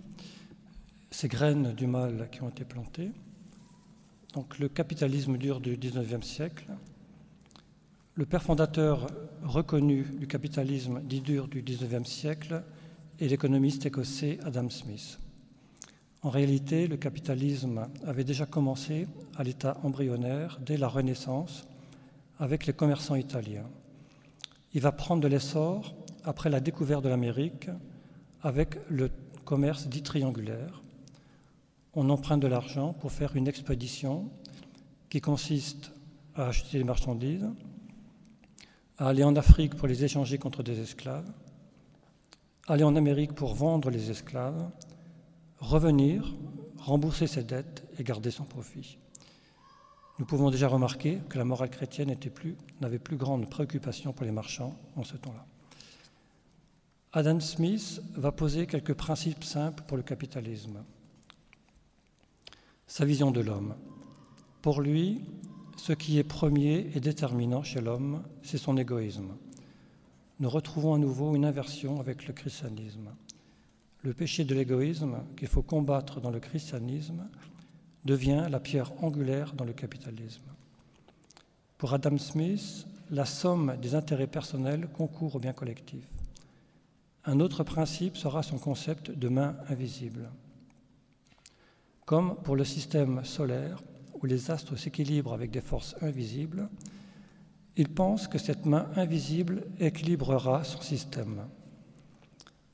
ces 1.10 1.28
graines 1.28 1.74
du 1.74 1.86
mal 1.86 2.28
qui 2.30 2.42
ont 2.42 2.48
été 2.48 2.64
plantées. 2.64 3.10
Donc, 4.32 4.58
le 4.58 4.68
capitalisme 4.68 5.36
dur 5.36 5.60
du 5.60 5.76
XIXe 5.76 6.26
siècle. 6.26 6.66
Le 8.14 8.24
père 8.24 8.42
fondateur 8.42 9.08
reconnu 9.42 10.02
du 10.02 10.26
capitalisme 10.26 11.00
dit 11.02 11.20
dur 11.20 11.48
du 11.48 11.62
XIXe 11.62 12.08
siècle 12.08 12.62
est 13.20 13.26
l'économiste 13.26 13.86
écossais 13.86 14.38
Adam 14.44 14.70
Smith. 14.70 15.18
En 16.24 16.30
réalité, 16.30 16.86
le 16.86 16.96
capitalisme 16.96 17.86
avait 18.06 18.24
déjà 18.24 18.46
commencé 18.46 19.06
à 19.36 19.44
l'état 19.44 19.76
embryonnaire 19.82 20.58
dès 20.64 20.78
la 20.78 20.88
Renaissance 20.88 21.66
avec 22.38 22.64
les 22.64 22.72
commerçants 22.72 23.14
italiens. 23.14 23.68
Il 24.72 24.80
va 24.80 24.90
prendre 24.90 25.22
de 25.22 25.28
l'essor 25.28 25.94
après 26.24 26.48
la 26.48 26.60
découverte 26.60 27.04
de 27.04 27.10
l'Amérique 27.10 27.68
avec 28.40 28.78
le 28.88 29.10
commerce 29.44 29.86
dit 29.86 30.02
triangulaire. 30.02 30.82
On 31.92 32.08
emprunte 32.08 32.40
de 32.40 32.46
l'argent 32.46 32.94
pour 32.94 33.12
faire 33.12 33.36
une 33.36 33.46
expédition 33.46 34.30
qui 35.10 35.20
consiste 35.20 35.92
à 36.34 36.46
acheter 36.46 36.78
des 36.78 36.84
marchandises, 36.84 37.50
à 38.96 39.08
aller 39.08 39.24
en 39.24 39.36
Afrique 39.36 39.74
pour 39.74 39.88
les 39.88 40.04
échanger 40.04 40.38
contre 40.38 40.62
des 40.62 40.80
esclaves, 40.80 41.30
aller 42.66 42.82
en 42.82 42.96
Amérique 42.96 43.34
pour 43.34 43.54
vendre 43.54 43.90
les 43.90 44.10
esclaves, 44.10 44.70
revenir, 45.58 46.34
rembourser 46.78 47.26
ses 47.26 47.44
dettes 47.44 47.84
et 47.98 48.04
garder 48.04 48.30
son 48.30 48.44
profit. 48.44 48.98
Nous 50.18 50.26
pouvons 50.26 50.50
déjà 50.50 50.68
remarquer 50.68 51.18
que 51.28 51.38
la 51.38 51.44
morale 51.44 51.70
chrétienne 51.70 52.14
n'avait 52.80 52.98
plus, 52.98 53.16
grande 53.16 53.50
préoccupation 53.50 54.12
pour 54.12 54.24
les 54.24 54.32
marchands 54.32 54.78
en 54.94 55.02
ce 55.02 55.16
temps-là. 55.16 55.44
Adam 57.12 57.40
Smith 57.40 58.00
va 58.14 58.32
poser 58.32 58.66
quelques 58.66 58.94
principes 58.94 59.44
simples 59.44 59.82
pour 59.86 59.96
le 59.96 60.02
capitalisme. 60.02 60.84
Sa 62.86 63.04
vision 63.04 63.30
de 63.30 63.40
l'homme. 63.40 63.74
Pour 64.62 64.80
lui, 64.80 65.22
ce 65.76 65.92
qui 65.92 66.18
est 66.18 66.24
premier 66.24 66.90
et 66.94 67.00
déterminant 67.00 67.62
chez 67.62 67.80
l'homme, 67.80 68.22
c'est 68.42 68.58
son 68.58 68.76
égoïsme. 68.76 69.36
Nous 70.40 70.48
retrouvons 70.50 70.94
à 70.94 70.98
nouveau 70.98 71.34
une 71.34 71.44
inversion 71.44 72.00
avec 72.00 72.26
le 72.26 72.34
christianisme. 72.34 73.10
Le 74.04 74.12
péché 74.12 74.44
de 74.44 74.54
l'égoïsme 74.54 75.16
qu'il 75.34 75.48
faut 75.48 75.62
combattre 75.62 76.20
dans 76.20 76.30
le 76.30 76.38
christianisme 76.38 77.24
devient 78.04 78.46
la 78.50 78.60
pierre 78.60 78.92
angulaire 79.02 79.54
dans 79.54 79.64
le 79.64 79.72
capitalisme. 79.72 80.44
Pour 81.78 81.94
Adam 81.94 82.18
Smith, 82.18 82.86
la 83.10 83.24
somme 83.24 83.78
des 83.80 83.94
intérêts 83.94 84.26
personnels 84.26 84.88
concourt 84.88 85.36
au 85.36 85.38
bien 85.38 85.54
collectif. 85.54 86.04
Un 87.24 87.40
autre 87.40 87.64
principe 87.64 88.18
sera 88.18 88.42
son 88.42 88.58
concept 88.58 89.10
de 89.10 89.28
main 89.28 89.56
invisible. 89.70 90.28
Comme 92.04 92.36
pour 92.36 92.56
le 92.56 92.64
système 92.64 93.24
solaire, 93.24 93.82
où 94.20 94.26
les 94.26 94.50
astres 94.50 94.76
s'équilibrent 94.76 95.32
avec 95.32 95.50
des 95.50 95.62
forces 95.62 95.96
invisibles, 96.02 96.68
il 97.78 97.88
pense 97.88 98.28
que 98.28 98.36
cette 98.36 98.66
main 98.66 98.86
invisible 98.96 99.64
équilibrera 99.80 100.62
son 100.62 100.82
système. 100.82 101.46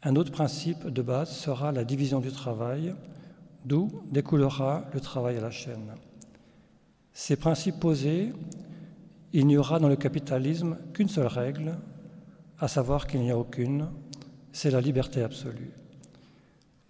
Un 0.02 0.16
autre 0.16 0.32
principe 0.32 0.86
de 0.86 1.02
base 1.02 1.30
sera 1.30 1.72
la 1.72 1.84
division 1.84 2.20
du 2.20 2.30
travail, 2.30 2.94
d'où 3.66 3.90
découlera 4.10 4.84
le 4.94 5.00
travail 5.00 5.36
à 5.36 5.42
la 5.42 5.50
chaîne. 5.50 5.92
Ces 7.12 7.36
principes 7.36 7.78
posés, 7.78 8.32
il 9.34 9.46
n'y 9.46 9.58
aura 9.58 9.78
dans 9.78 9.88
le 9.88 9.96
capitalisme 9.96 10.78
qu'une 10.94 11.10
seule 11.10 11.26
règle, 11.26 11.76
à 12.58 12.66
savoir 12.66 13.06
qu'il 13.06 13.20
n'y 13.20 13.30
a 13.30 13.36
aucune, 13.36 13.88
c'est 14.52 14.70
la 14.70 14.80
liberté 14.80 15.22
absolue. 15.22 15.70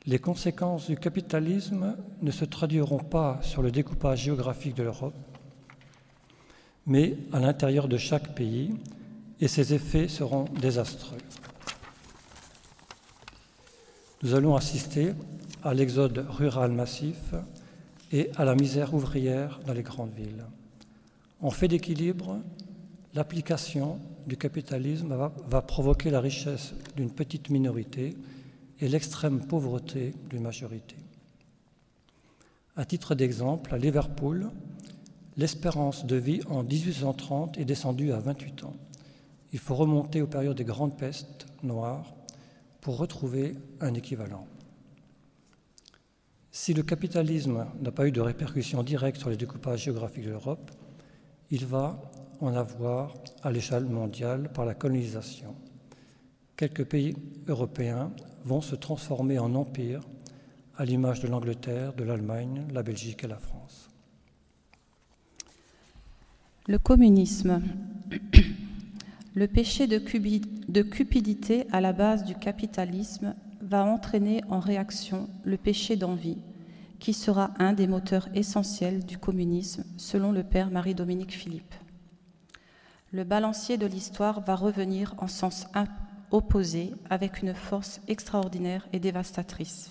Les 0.06 0.18
conséquences 0.18 0.86
du 0.88 0.96
capitalisme 0.96 1.96
ne 2.22 2.30
se 2.30 2.44
traduiront 2.44 2.98
pas 2.98 3.40
sur 3.42 3.60
le 3.60 3.72
découpage 3.72 4.22
géographique 4.22 4.76
de 4.76 4.84
l'Europe, 4.84 5.14
mais 6.86 7.18
à 7.32 7.40
l'intérieur 7.40 7.88
de 7.88 7.98
chaque 7.98 8.34
pays, 8.34 8.74
et 9.40 9.48
ces 9.48 9.74
effets 9.74 10.08
seront 10.08 10.44
désastreux. 10.60 11.18
Nous 14.22 14.34
allons 14.34 14.54
assister 14.54 15.14
à 15.62 15.72
l'exode 15.72 16.26
rural 16.28 16.72
massif 16.72 17.34
et 18.12 18.30
à 18.36 18.44
la 18.44 18.54
misère 18.54 18.92
ouvrière 18.92 19.60
dans 19.66 19.72
les 19.72 19.82
grandes 19.82 20.12
villes. 20.12 20.44
En 21.40 21.48
fait 21.48 21.68
d'équilibre, 21.68 22.38
l'application 23.14 23.98
du 24.26 24.36
capitalisme 24.36 25.16
va, 25.48 25.62
provoquer 25.62 26.10
la 26.10 26.20
richesse 26.20 26.74
d'une 26.96 27.10
petite 27.10 27.48
minorité 27.48 28.14
et 28.80 28.88
l'extrême 28.88 29.40
pauvreté 29.40 30.12
d'une 30.28 30.42
majorité. 30.42 30.96
À 32.76 32.84
titre 32.84 33.14
d'exemple, 33.14 33.74
à 33.74 33.78
Liverpool, 33.78 34.50
l'espérance 35.38 36.04
de 36.04 36.16
vie 36.16 36.42
en 36.50 36.62
1830 36.62 37.56
est 37.56 37.64
descendue 37.64 38.12
à 38.12 38.18
28 38.18 38.64
ans. 38.64 38.76
Il 39.54 39.58
faut 39.58 39.74
remonter 39.74 40.20
aux 40.20 40.26
périodes 40.26 40.58
des 40.58 40.64
grandes 40.64 40.98
pestes 40.98 41.46
noires 41.62 42.14
pour 42.80 42.96
retrouver 42.96 43.56
un 43.80 43.94
équivalent. 43.94 44.46
Si 46.50 46.74
le 46.74 46.82
capitalisme 46.82 47.66
n'a 47.80 47.92
pas 47.92 48.06
eu 48.06 48.12
de 48.12 48.20
répercussions 48.20 48.82
directes 48.82 49.20
sur 49.20 49.30
les 49.30 49.36
découpages 49.36 49.84
géographiques 49.84 50.24
de 50.24 50.30
l'Europe, 50.30 50.70
il 51.50 51.66
va 51.66 52.00
en 52.40 52.54
avoir 52.54 53.14
à 53.42 53.50
l'échelle 53.50 53.84
mondiale 53.84 54.50
par 54.52 54.64
la 54.64 54.74
colonisation. 54.74 55.54
Quelques 56.56 56.84
pays 56.84 57.14
européens 57.46 58.12
vont 58.44 58.60
se 58.60 58.74
transformer 58.74 59.38
en 59.38 59.54
empires 59.54 60.02
à 60.76 60.84
l'image 60.84 61.20
de 61.20 61.28
l'Angleterre, 61.28 61.92
de 61.92 62.04
l'Allemagne, 62.04 62.66
la 62.72 62.82
Belgique 62.82 63.24
et 63.24 63.28
la 63.28 63.36
France. 63.36 63.88
Le 66.66 66.78
communisme. 66.78 67.62
Le 69.34 69.46
péché 69.46 69.86
de, 69.86 69.98
cupidité 70.82 71.66
à 71.72 71.80
la 71.80 71.92
base 71.92 72.24
du 72.24 72.34
capitalisme 72.34 73.34
va 73.60 73.84
entraîner 73.84 74.42
en 74.48 74.60
réaction 74.60 75.28
le 75.44 75.56
péché 75.56 75.96
d'envie, 75.96 76.38
qui 76.98 77.12
sera 77.12 77.52
un 77.58 77.72
des 77.72 77.86
moteurs 77.86 78.28
essentiels 78.34 79.04
du 79.04 79.18
communisme, 79.18 79.84
selon 79.96 80.32
le 80.32 80.42
père 80.42 80.70
Marie-Dominique 80.70 81.32
Philippe 81.32 81.74
le 83.12 83.24
balancier 83.24 83.76
de 83.76 83.86
l'histoire 83.86 84.40
va 84.40 84.54
revenir 84.54 85.14
en 85.18 85.26
sens 85.26 85.66
opposé 86.30 86.92
avec 87.08 87.42
une 87.42 87.54
force 87.54 88.00
extraordinaire 88.06 88.86
et 88.92 89.00
dévastatrice. 89.00 89.90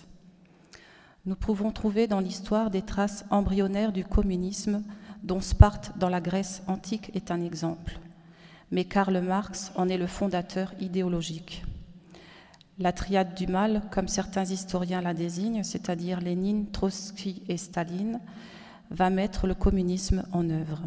Nous 1.26 1.36
pouvons 1.36 1.72
trouver 1.72 2.08
dans 2.08 2.22
l'histoire 2.22 2.70
des 2.70 2.82
traces 2.82 3.26
embryonnaires 3.30 3.92
du 3.92 4.06
communisme 4.06 4.84
dont 5.24 5.42
Sparte 5.42 5.98
dans 5.98 6.08
la 6.08 6.22
Grèce 6.22 6.64
antique 6.68 7.12
est 7.14 7.30
un 7.30 7.42
exemple. 7.42 8.00
Mais 8.72 8.86
Karl 8.86 9.20
Marx 9.20 9.72
en 9.76 9.90
est 9.90 9.98
le 9.98 10.08
fondateur 10.08 10.74
idéologique. 10.80 11.64
La 12.78 12.94
triade 12.94 13.36
du 13.36 13.48
mal, 13.48 13.82
comme 13.92 14.08
certains 14.08 14.46
historiens 14.46 15.02
la 15.02 15.14
désignent, 15.14 15.64
c'est-à-dire 15.64 16.22
Lénine, 16.22 16.72
Trotsky 16.72 17.44
et 17.50 17.58
Staline, 17.58 18.20
va 18.90 19.10
mettre 19.10 19.48
le 19.48 19.56
communisme 19.56 20.24
en 20.32 20.50
œuvre. 20.50 20.82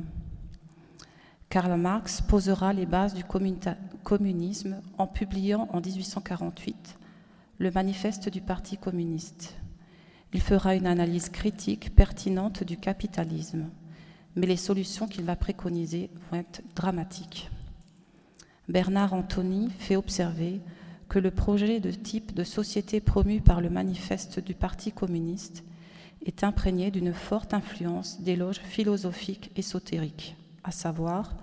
Karl 1.48 1.78
Marx 1.78 2.22
posera 2.22 2.72
les 2.72 2.86
bases 2.86 3.14
du 3.14 3.24
communisme 3.24 4.80
en 4.96 5.06
publiant 5.06 5.68
en 5.72 5.80
1848 5.80 6.98
le 7.62 7.70
manifeste 7.70 8.28
du 8.28 8.40
Parti 8.40 8.76
communiste. 8.76 9.54
Il 10.32 10.40
fera 10.40 10.74
une 10.74 10.86
analyse 10.86 11.28
critique 11.28 11.94
pertinente 11.94 12.64
du 12.64 12.76
capitalisme, 12.76 13.66
mais 14.34 14.48
les 14.48 14.56
solutions 14.56 15.06
qu'il 15.06 15.24
va 15.24 15.36
préconiser 15.36 16.10
vont 16.30 16.38
être 16.38 16.62
dramatiques. 16.74 17.50
Bernard 18.68 19.12
Antony 19.12 19.70
fait 19.79 19.96
observer 19.96 20.61
que 21.09 21.18
le 21.18 21.31
projet 21.31 21.81
de 21.81 21.90
type 21.90 22.33
de 22.35 22.44
société 22.44 23.01
promu 23.01 23.40
par 23.40 23.61
le 23.61 23.68
manifeste 23.68 24.40
du 24.40 24.55
Parti 24.55 24.92
communiste 24.92 25.64
est 26.25 26.44
imprégné 26.44 26.90
d'une 26.90 27.12
forte 27.12 27.55
influence 27.55 28.20
d'éloges 28.20 28.61
philosophiques 28.61 29.51
ésotériques 29.57 30.37
à 30.64 30.70
savoir 30.70 31.37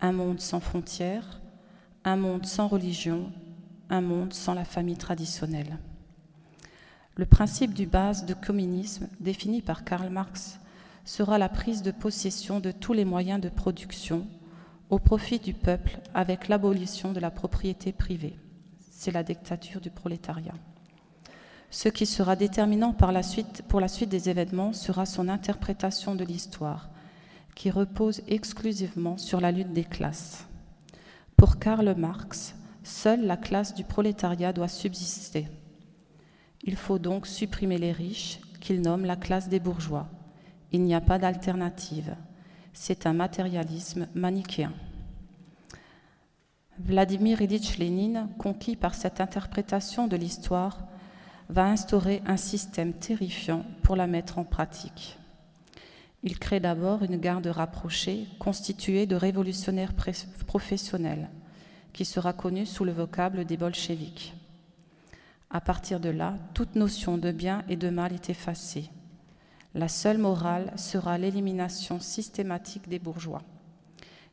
un 0.00 0.12
monde 0.12 0.40
sans 0.40 0.60
frontières, 0.60 1.40
un 2.04 2.16
monde 2.16 2.46
sans 2.46 2.68
religion, 2.68 3.30
un 3.90 4.00
monde 4.00 4.32
sans 4.32 4.54
la 4.54 4.64
famille 4.64 4.96
traditionnelle. 4.96 5.78
Le 7.16 7.26
principe 7.26 7.74
du 7.74 7.86
base 7.86 8.26
de 8.26 8.34
communisme, 8.34 9.08
défini 9.20 9.62
par 9.62 9.84
Karl 9.84 10.08
Marx, 10.10 10.58
sera 11.04 11.38
la 11.38 11.48
prise 11.48 11.82
de 11.82 11.90
possession 11.90 12.60
de 12.60 12.72
tous 12.72 12.92
les 12.92 13.04
moyens 13.04 13.40
de 13.40 13.48
production 13.48 14.26
au 14.90 14.98
profit 14.98 15.38
du 15.38 15.52
peuple 15.52 15.98
avec 16.14 16.48
l'abolition 16.48 17.12
de 17.12 17.20
la 17.20 17.30
propriété 17.30 17.92
privée. 17.92 18.38
C'est 18.90 19.10
la 19.12 19.22
dictature 19.22 19.80
du 19.80 19.90
prolétariat. 19.90 20.54
Ce 21.70 21.88
qui 21.88 22.06
sera 22.06 22.36
déterminant 22.36 22.92
par 22.92 23.12
la 23.12 23.22
suite, 23.22 23.62
pour 23.68 23.80
la 23.80 23.88
suite 23.88 24.08
des 24.08 24.28
événements 24.30 24.72
sera 24.72 25.04
son 25.04 25.28
interprétation 25.28 26.14
de 26.14 26.24
l'histoire, 26.24 26.88
qui 27.54 27.70
repose 27.70 28.22
exclusivement 28.28 29.18
sur 29.18 29.40
la 29.40 29.50
lutte 29.50 29.72
des 29.72 29.84
classes. 29.84 30.46
Pour 31.36 31.58
Karl 31.58 31.94
Marx, 31.96 32.54
seule 32.84 33.26
la 33.26 33.36
classe 33.36 33.74
du 33.74 33.84
prolétariat 33.84 34.52
doit 34.52 34.68
subsister. 34.68 35.48
Il 36.62 36.76
faut 36.76 36.98
donc 36.98 37.26
supprimer 37.26 37.78
les 37.78 37.92
riches, 37.92 38.40
qu'il 38.60 38.80
nomme 38.80 39.04
la 39.04 39.16
classe 39.16 39.48
des 39.48 39.60
bourgeois. 39.60 40.08
Il 40.72 40.82
n'y 40.82 40.94
a 40.94 41.00
pas 41.00 41.18
d'alternative. 41.18 42.16
C'est 42.78 43.06
un 43.06 43.14
matérialisme 43.14 44.06
manichéen. 44.14 44.72
Vladimir 46.78 47.40
Ilyich 47.40 47.78
Lénine, 47.78 48.28
conquis 48.38 48.76
par 48.76 48.94
cette 48.94 49.22
interprétation 49.22 50.06
de 50.06 50.14
l'histoire, 50.14 50.86
va 51.48 51.64
instaurer 51.64 52.22
un 52.26 52.36
système 52.36 52.92
terrifiant 52.92 53.64
pour 53.82 53.96
la 53.96 54.06
mettre 54.06 54.38
en 54.38 54.44
pratique. 54.44 55.18
Il 56.22 56.38
crée 56.38 56.60
d'abord 56.60 57.02
une 57.02 57.16
garde 57.16 57.46
rapprochée 57.46 58.26
constituée 58.38 59.06
de 59.06 59.16
révolutionnaires 59.16 59.94
professionnels, 60.46 61.30
qui 61.94 62.04
sera 62.04 62.34
connue 62.34 62.66
sous 62.66 62.84
le 62.84 62.92
vocable 62.92 63.46
des 63.46 63.56
bolcheviks. 63.56 64.34
À 65.48 65.62
partir 65.62 65.98
de 65.98 66.10
là, 66.10 66.34
toute 66.52 66.76
notion 66.76 67.16
de 67.16 67.32
bien 67.32 67.64
et 67.70 67.76
de 67.76 67.88
mal 67.88 68.12
est 68.12 68.28
effacée. 68.28 68.90
La 69.76 69.88
seule 69.88 70.16
morale 70.16 70.72
sera 70.76 71.18
l'élimination 71.18 72.00
systématique 72.00 72.88
des 72.88 72.98
bourgeois. 72.98 73.42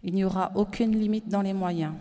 Il 0.02 0.14
n'y 0.14 0.24
aura 0.24 0.54
aucune 0.56 0.98
limite 0.98 1.28
dans 1.28 1.42
les 1.42 1.52
moyens. 1.52 1.96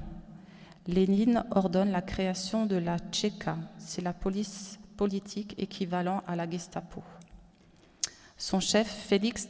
Lénine 0.86 1.42
ordonne 1.50 1.90
la 1.90 2.02
création 2.02 2.66
de 2.66 2.76
la 2.76 3.00
Tchéka, 3.00 3.58
c'est 3.78 4.00
la 4.00 4.12
police 4.12 4.78
politique 4.96 5.56
équivalent 5.58 6.22
à 6.28 6.36
la 6.36 6.48
Gestapo. 6.48 7.02
Son 8.38 8.60
chef, 8.60 8.86
Félix 8.86 9.48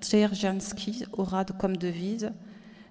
Dzerzhinsky, 0.00 1.04
aura 1.12 1.44
comme 1.44 1.76
devise 1.76 2.32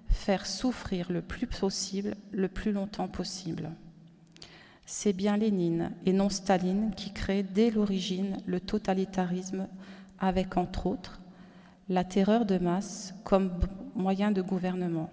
faire 0.08 0.46
souffrir 0.46 1.10
le 1.10 1.22
plus 1.22 1.48
possible, 1.48 2.14
le 2.30 2.46
plus 2.46 2.70
longtemps 2.70 3.08
possible. 3.08 3.72
C'est 4.84 5.12
bien 5.12 5.38
Lénine 5.38 5.90
et 6.04 6.12
non 6.12 6.28
Staline 6.28 6.92
qui 6.96 7.12
crée 7.12 7.42
dès 7.42 7.72
l'origine 7.72 8.36
le 8.46 8.60
totalitarisme 8.60 9.66
avec, 10.18 10.56
entre 10.56 10.86
autres, 10.86 11.20
la 11.88 12.04
terreur 12.04 12.46
de 12.46 12.58
masse 12.58 13.14
comme 13.24 13.52
moyen 13.94 14.30
de 14.30 14.42
gouvernement. 14.42 15.10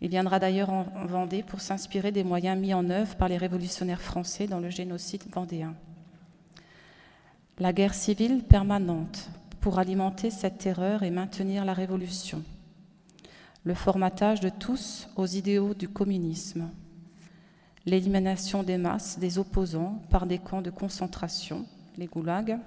Il 0.00 0.10
viendra 0.10 0.38
d'ailleurs 0.38 0.70
en 0.70 0.84
Vendée 1.06 1.42
pour 1.42 1.60
s'inspirer 1.60 2.12
des 2.12 2.24
moyens 2.24 2.58
mis 2.58 2.74
en 2.74 2.90
œuvre 2.90 3.16
par 3.16 3.28
les 3.28 3.36
révolutionnaires 3.36 4.00
français 4.00 4.46
dans 4.46 4.60
le 4.60 4.70
génocide 4.70 5.24
vendéen. 5.32 5.74
La 7.58 7.72
guerre 7.72 7.94
civile 7.94 8.42
permanente 8.42 9.30
pour 9.60 9.78
alimenter 9.78 10.30
cette 10.30 10.58
terreur 10.58 11.02
et 11.02 11.10
maintenir 11.10 11.64
la 11.64 11.72
révolution. 11.72 12.42
Le 13.64 13.74
formatage 13.74 14.40
de 14.40 14.50
tous 14.50 15.08
aux 15.16 15.26
idéaux 15.26 15.74
du 15.74 15.88
communisme 15.88 16.68
l'élimination 17.86 18.64
des 18.64 18.78
masses 18.78 19.18
des 19.18 19.38
opposants 19.38 20.02
par 20.10 20.26
des 20.26 20.38
camps 20.38 20.60
de 20.60 20.70
concentration, 20.70 21.64
les 21.96 22.06
goulags, 22.06 22.58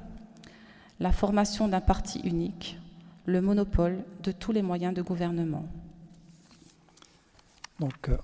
la 1.00 1.12
formation 1.12 1.68
d'un 1.68 1.82
parti 1.82 2.20
unique, 2.20 2.78
le 3.26 3.42
monopole 3.42 4.04
de 4.24 4.32
tous 4.32 4.52
les 4.52 4.62
moyens 4.62 4.94
de 4.94 5.02
gouvernement. 5.02 5.66
Donc, 7.80 8.10
euh, 8.10 8.18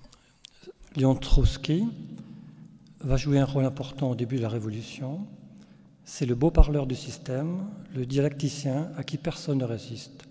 Léon 0.95 1.15
Trotsky 1.15 1.87
va 2.99 3.17
jouer 3.17 3.39
un 3.39 3.45
rôle 3.45 3.65
important 3.65 4.11
au 4.11 4.15
début 4.15 4.37
de 4.37 4.41
la 4.41 4.49
Révolution. 4.49 5.25
C'est 6.03 6.25
le 6.25 6.35
beau 6.35 6.51
parleur 6.51 6.85
du 6.85 6.95
système, 6.95 7.65
le 7.95 8.05
dialecticien 8.05 8.89
à 8.97 9.03
qui 9.03 9.17
personne 9.17 9.59
ne 9.59 9.63
résiste. 9.63 10.25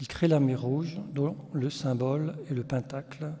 Il 0.00 0.06
crée 0.06 0.28
l'armée 0.28 0.54
rouge, 0.54 0.98
dont 1.14 1.36
le 1.52 1.70
symbole 1.70 2.36
est 2.50 2.54
le 2.54 2.62
pentacle, 2.62 3.32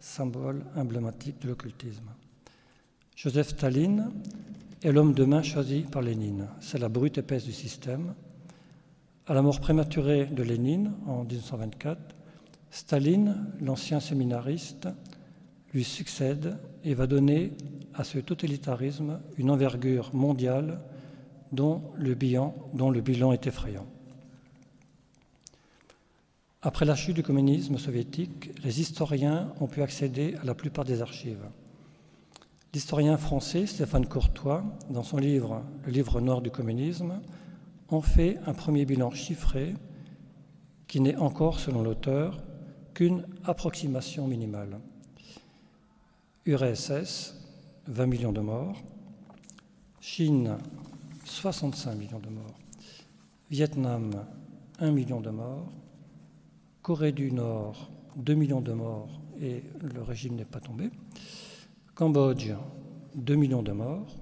symbole 0.00 0.64
emblématique 0.76 1.40
de 1.42 1.48
l'occultisme. 1.48 2.08
Joseph 3.16 3.48
Staline 3.48 4.10
est 4.82 4.92
l'homme 4.92 5.14
de 5.14 5.24
main 5.24 5.42
choisi 5.42 5.80
par 5.80 6.02
Lénine. 6.02 6.48
C'est 6.60 6.78
la 6.78 6.88
brute 6.88 7.18
épaisse 7.18 7.44
du 7.44 7.52
système. 7.52 8.14
À 9.26 9.34
la 9.34 9.42
mort 9.42 9.60
prématurée 9.60 10.26
de 10.26 10.42
Lénine 10.42 10.92
en 11.06 11.24
1924, 11.24 11.98
Staline, 12.70 13.46
l'ancien 13.60 14.00
séminariste, 14.00 14.88
lui 15.72 15.82
succède 15.82 16.58
et 16.84 16.94
va 16.94 17.06
donner 17.06 17.52
à 17.94 18.04
ce 18.04 18.18
totalitarisme 18.18 19.20
une 19.38 19.50
envergure 19.50 20.14
mondiale 20.14 20.80
dont 21.52 21.82
le 21.96 22.14
bilan, 22.14 23.32
est 23.32 23.46
effrayant. 23.46 23.86
Après 26.62 26.84
la 26.84 26.94
chute 26.94 27.16
du 27.16 27.22
communisme 27.22 27.78
soviétique, 27.78 28.50
les 28.64 28.80
historiens 28.80 29.52
ont 29.60 29.66
pu 29.66 29.82
accéder 29.82 30.34
à 30.42 30.44
la 30.44 30.54
plupart 30.54 30.84
des 30.84 31.00
archives. 31.00 31.46
L'historien 32.74 33.16
français 33.16 33.66
Stéphane 33.66 34.06
Courtois, 34.06 34.64
dans 34.90 35.02
son 35.02 35.18
livre 35.18 35.62
Le 35.84 35.92
livre 35.92 36.20
noir 36.20 36.42
du 36.42 36.50
communisme, 36.50 37.20
en 37.88 38.00
fait 38.00 38.38
un 38.46 38.52
premier 38.52 38.84
bilan 38.84 39.10
chiffré 39.10 39.74
qui 40.86 41.00
n'est 41.00 41.16
encore, 41.16 41.58
selon 41.58 41.82
l'auteur, 41.82 42.42
qu'une 42.94 43.26
approximation 43.44 44.26
minimale. 44.26 44.78
URSS, 46.44 47.34
20 47.88 48.06
millions 48.06 48.32
de 48.32 48.40
morts. 48.40 48.82
Chine, 50.00 50.56
65 51.24 51.94
millions 51.96 52.20
de 52.20 52.28
morts. 52.28 52.58
Vietnam, 53.50 54.12
1 54.78 54.90
million 54.92 55.20
de 55.20 55.30
morts. 55.30 55.72
Corée 56.82 57.12
du 57.12 57.32
Nord, 57.32 57.90
2 58.16 58.34
millions 58.34 58.60
de 58.60 58.72
morts 58.72 59.20
et 59.40 59.62
le 59.82 60.02
régime 60.02 60.36
n'est 60.36 60.44
pas 60.44 60.60
tombé. 60.60 60.90
Cambodge, 61.96 62.52
2 63.14 63.36
millions 63.36 63.62
de 63.62 63.72
morts. 63.72 64.14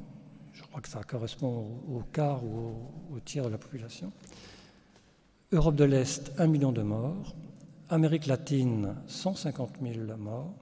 Je 0.52 0.62
crois 0.62 0.80
que 0.80 0.88
ça 0.88 1.02
correspond 1.02 1.66
au, 1.92 2.02
quart 2.12 2.44
ou 2.44 2.72
au, 3.12 3.18
tiers 3.18 3.44
de 3.46 3.48
la 3.48 3.58
population. 3.58 4.12
Europe 5.50 5.74
de 5.74 5.82
l'Est, 5.82 6.30
1 6.38 6.46
million 6.46 6.70
de 6.70 6.82
morts. 6.82 7.34
Amérique 7.88 8.26
latine, 8.26 8.94
150 9.08 9.78
000 9.82 10.16
morts. 10.16 10.54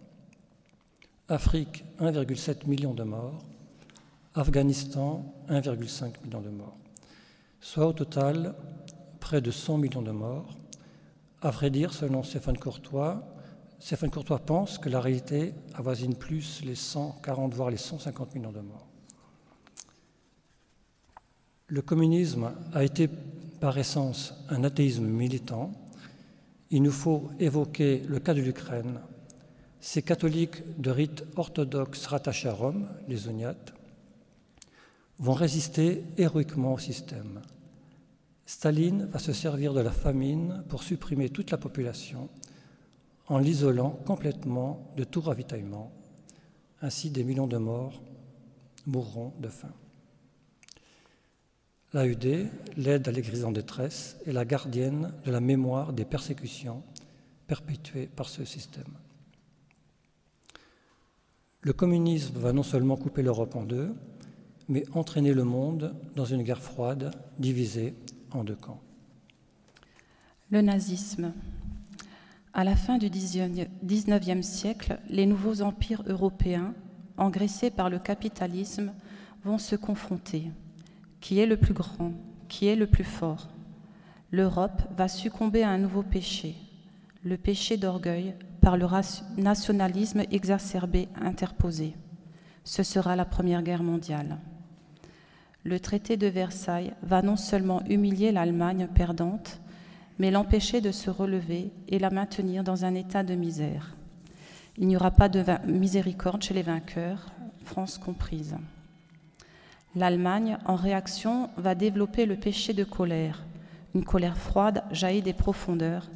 Afrique, 1.28 1.84
1,7 2.00 2.66
million 2.66 2.94
de 2.94 3.02
morts. 3.02 3.44
Afghanistan, 4.34 5.22
1,5 5.50 6.24
million 6.24 6.40
de 6.40 6.48
morts. 6.48 6.78
Soit 7.60 7.88
au 7.88 7.92
total 7.92 8.54
près 9.20 9.42
de 9.42 9.50
100 9.50 9.76
millions 9.76 10.00
de 10.00 10.12
morts 10.12 10.56
à 11.42 11.50
vrai 11.50 11.70
dire, 11.70 11.92
selon 11.92 12.22
Stéphane 12.22 12.56
Courtois, 12.56 13.24
Stéphane 13.82 14.12
Courtois 14.12 14.38
pense 14.38 14.78
que 14.78 14.88
la 14.88 15.00
réalité 15.00 15.54
avoisine 15.74 16.14
plus 16.14 16.62
les 16.64 16.76
140, 16.76 17.52
voire 17.52 17.68
les 17.68 17.76
150 17.76 18.32
millions 18.36 18.52
de 18.52 18.60
morts. 18.60 18.86
Le 21.66 21.82
communisme 21.82 22.52
a 22.72 22.84
été 22.84 23.08
par 23.58 23.76
essence 23.76 24.34
un 24.50 24.62
athéisme 24.62 25.06
militant. 25.06 25.72
Il 26.70 26.84
nous 26.84 26.92
faut 26.92 27.32
évoquer 27.40 28.04
le 28.06 28.20
cas 28.20 28.34
de 28.34 28.40
l'Ukraine. 28.40 29.00
Ces 29.80 30.02
catholiques 30.02 30.62
de 30.80 30.92
rite 30.92 31.24
orthodoxe 31.34 32.06
rattachés 32.06 32.50
à 32.50 32.52
Rome, 32.52 32.88
les 33.08 33.26
Oniates, 33.26 33.74
vont 35.18 35.34
résister 35.34 36.04
héroïquement 36.18 36.74
au 36.74 36.78
système. 36.78 37.42
Staline 38.46 39.06
va 39.06 39.18
se 39.18 39.32
servir 39.32 39.74
de 39.74 39.80
la 39.80 39.90
famine 39.90 40.62
pour 40.68 40.84
supprimer 40.84 41.30
toute 41.30 41.50
la 41.50 41.58
population 41.58 42.28
en 43.32 43.38
l'isolant 43.38 43.98
complètement 44.04 44.92
de 44.98 45.04
tout 45.04 45.22
ravitaillement. 45.22 45.90
Ainsi, 46.82 47.08
des 47.08 47.24
millions 47.24 47.46
de 47.46 47.56
morts 47.56 48.02
mourront 48.86 49.32
de 49.40 49.48
faim. 49.48 49.72
L'AUD, 51.94 52.50
l'aide 52.76 53.08
à 53.08 53.10
l'Église 53.10 53.46
en 53.46 53.52
détresse, 53.52 54.18
est 54.26 54.32
la 54.32 54.44
gardienne 54.44 55.14
de 55.24 55.30
la 55.30 55.40
mémoire 55.40 55.94
des 55.94 56.04
persécutions 56.04 56.82
perpétuées 57.46 58.06
par 58.06 58.28
ce 58.28 58.44
système. 58.44 58.98
Le 61.62 61.72
communisme 61.72 62.38
va 62.38 62.52
non 62.52 62.62
seulement 62.62 62.98
couper 62.98 63.22
l'Europe 63.22 63.56
en 63.56 63.64
deux, 63.64 63.94
mais 64.68 64.84
entraîner 64.92 65.32
le 65.32 65.44
monde 65.44 65.94
dans 66.16 66.26
une 66.26 66.42
guerre 66.42 66.62
froide, 66.62 67.12
divisée 67.38 67.94
en 68.32 68.44
deux 68.44 68.56
camps. 68.56 68.80
Le 70.50 70.60
nazisme. 70.60 71.32
À 72.54 72.64
la 72.64 72.76
fin 72.76 72.98
du 72.98 73.08
XIXe 73.08 74.46
siècle, 74.46 74.98
les 75.08 75.24
nouveaux 75.24 75.62
empires 75.62 76.02
européens, 76.06 76.74
engraissés 77.16 77.70
par 77.70 77.88
le 77.88 77.98
capitalisme, 77.98 78.92
vont 79.42 79.56
se 79.56 79.74
confronter. 79.74 80.50
Qui 81.22 81.38
est 81.38 81.46
le 81.46 81.56
plus 81.56 81.72
grand? 81.72 82.12
Qui 82.48 82.66
est 82.66 82.76
le 82.76 82.86
plus 82.86 83.04
fort? 83.04 83.48
L'Europe 84.30 84.82
va 84.94 85.08
succomber 85.08 85.62
à 85.62 85.70
un 85.70 85.78
nouveau 85.78 86.02
péché, 86.02 86.54
le 87.24 87.38
péché 87.38 87.78
d'orgueil 87.78 88.34
par 88.60 88.76
le 88.76 88.86
nationalisme 89.38 90.24
exacerbé 90.30 91.08
interposé. 91.18 91.94
Ce 92.64 92.82
sera 92.82 93.16
la 93.16 93.24
Première 93.24 93.62
Guerre 93.62 93.82
mondiale. 93.82 94.36
Le 95.64 95.80
traité 95.80 96.18
de 96.18 96.26
Versailles 96.26 96.92
va 97.02 97.22
non 97.22 97.36
seulement 97.36 97.82
humilier 97.86 98.30
l'Allemagne 98.30 98.88
perdante, 98.94 99.61
mais 100.22 100.30
l'empêcher 100.30 100.80
de 100.80 100.92
se 100.92 101.10
relever 101.10 101.72
et 101.88 101.98
la 101.98 102.08
maintenir 102.08 102.62
dans 102.62 102.84
un 102.84 102.94
état 102.94 103.24
de 103.24 103.34
misère. 103.34 103.96
Il 104.78 104.86
n'y 104.86 104.94
aura 104.94 105.10
pas 105.10 105.28
de 105.28 105.42
miséricorde 105.66 106.44
chez 106.44 106.54
les 106.54 106.62
vainqueurs, 106.62 107.26
France 107.64 107.98
comprise. 107.98 108.54
L'Allemagne, 109.96 110.58
en 110.64 110.76
réaction, 110.76 111.50
va 111.56 111.74
développer 111.74 112.24
le 112.24 112.36
péché 112.36 112.72
de 112.72 112.84
colère, 112.84 113.44
une 113.96 114.04
colère 114.04 114.36
froide 114.36 114.84
jaillie 114.92 115.22
des 115.22 115.32
profondeurs, 115.32 116.08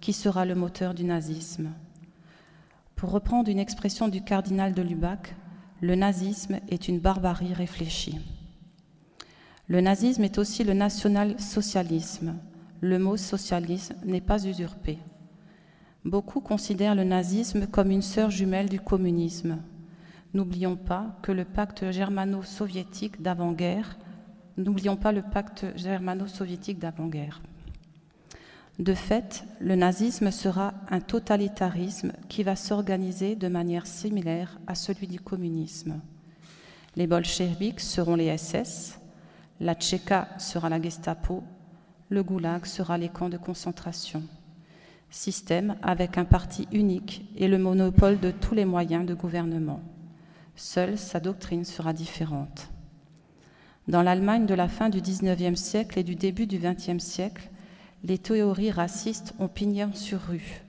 qui 0.00 0.12
sera 0.12 0.44
le 0.44 0.56
moteur 0.56 0.92
du 0.92 1.04
nazisme. 1.04 1.70
Pour 2.96 3.12
reprendre 3.12 3.48
une 3.48 3.60
expression 3.60 4.08
du 4.08 4.24
cardinal 4.24 4.74
de 4.74 4.82
Lubac, 4.82 5.36
le 5.80 5.94
nazisme 5.94 6.58
est 6.68 6.88
une 6.88 6.98
barbarie 6.98 7.54
réfléchie. 7.54 8.18
Le 9.68 9.80
nazisme 9.80 10.24
est 10.24 10.38
aussi 10.38 10.64
le 10.64 10.74
national-socialisme. 10.74 12.34
Le 12.84 12.98
mot 12.98 13.16
socialisme 13.16 13.94
n'est 14.04 14.20
pas 14.20 14.44
usurpé. 14.44 14.98
Beaucoup 16.04 16.40
considèrent 16.40 16.96
le 16.96 17.04
nazisme 17.04 17.68
comme 17.68 17.92
une 17.92 18.02
sœur 18.02 18.28
jumelle 18.28 18.68
du 18.68 18.80
communisme. 18.80 19.58
N'oublions 20.34 20.74
pas 20.74 21.16
que 21.22 21.30
le 21.30 21.44
pacte 21.44 21.92
germano-soviétique 21.92 23.22
d'avant-guerre, 23.22 23.96
n'oublions 24.56 24.96
pas 24.96 25.12
le 25.12 25.22
pacte 25.22 25.64
germano-soviétique 25.76 26.80
d'avant-guerre. 26.80 27.40
De 28.80 28.94
fait, 28.94 29.44
le 29.60 29.76
nazisme 29.76 30.32
sera 30.32 30.74
un 30.90 31.00
totalitarisme 31.00 32.12
qui 32.28 32.42
va 32.42 32.56
s'organiser 32.56 33.36
de 33.36 33.46
manière 33.46 33.86
similaire 33.86 34.58
à 34.66 34.74
celui 34.74 35.06
du 35.06 35.20
communisme. 35.20 36.00
Les 36.96 37.06
bolcheviks 37.06 37.78
seront 37.78 38.16
les 38.16 38.36
SS, 38.36 38.98
la 39.60 39.76
Tchéka 39.76 40.26
sera 40.38 40.68
la 40.68 40.82
Gestapo, 40.82 41.44
le 42.12 42.22
Goulag 42.22 42.66
sera 42.66 42.98
les 42.98 43.08
camps 43.08 43.30
de 43.30 43.38
concentration 43.38 44.22
système 45.12 45.76
avec 45.82 46.18
un 46.18 46.24
parti 46.24 46.66
unique 46.72 47.22
et 47.36 47.48
le 47.48 47.58
monopole 47.58 48.18
de 48.18 48.30
tous 48.30 48.54
les 48.54 48.64
moyens 48.64 49.06
de 49.06 49.14
gouvernement. 49.14 49.80
Seule 50.56 50.98
sa 50.98 51.20
doctrine 51.20 51.64
sera 51.64 51.92
différente. 51.92 52.68
Dans 53.88 54.02
l'Allemagne 54.02 54.46
de 54.46 54.54
la 54.54 54.68
fin 54.68 54.88
du 54.88 55.00
XIXe 55.00 55.60
siècle 55.60 55.98
et 55.98 56.02
du 56.02 56.14
début 56.14 56.46
du 56.46 56.58
XXe 56.58 57.02
siècle, 57.02 57.50
les 58.04 58.18
théories 58.18 58.70
racistes 58.70 59.34
ont 59.38 59.48
pignon 59.48 59.90
sur 59.94 60.20
rue 60.20 60.62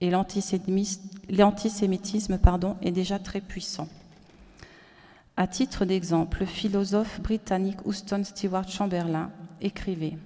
et 0.00 0.10
l'antisémitisme 0.10 2.38
est 2.82 2.92
déjà 2.92 3.18
très 3.18 3.40
puissant. 3.40 3.88
À 5.36 5.46
titre 5.46 5.84
d'exemple, 5.84 6.40
le 6.40 6.46
philosophe 6.46 7.20
britannique 7.20 7.84
Houston 7.84 8.22
Stewart 8.24 8.68
Chamberlain 8.68 9.30
écrivait 9.60 10.16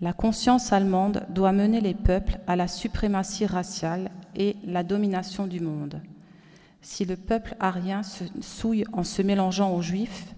la 0.00 0.12
conscience 0.12 0.72
allemande 0.72 1.24
doit 1.30 1.52
mener 1.52 1.80
les 1.80 1.94
peuples 1.94 2.38
à 2.46 2.56
la 2.56 2.68
suprématie 2.68 3.46
raciale 3.46 4.10
et 4.34 4.56
la 4.64 4.82
domination 4.82 5.46
du 5.46 5.60
monde. 5.60 6.00
Si 6.82 7.04
le 7.04 7.16
peuple 7.16 7.56
arien 7.58 8.02
se 8.02 8.24
souille 8.40 8.84
en 8.92 9.04
se 9.04 9.22
mélangeant 9.22 9.74
aux 9.74 9.82
juifs, 9.82 10.34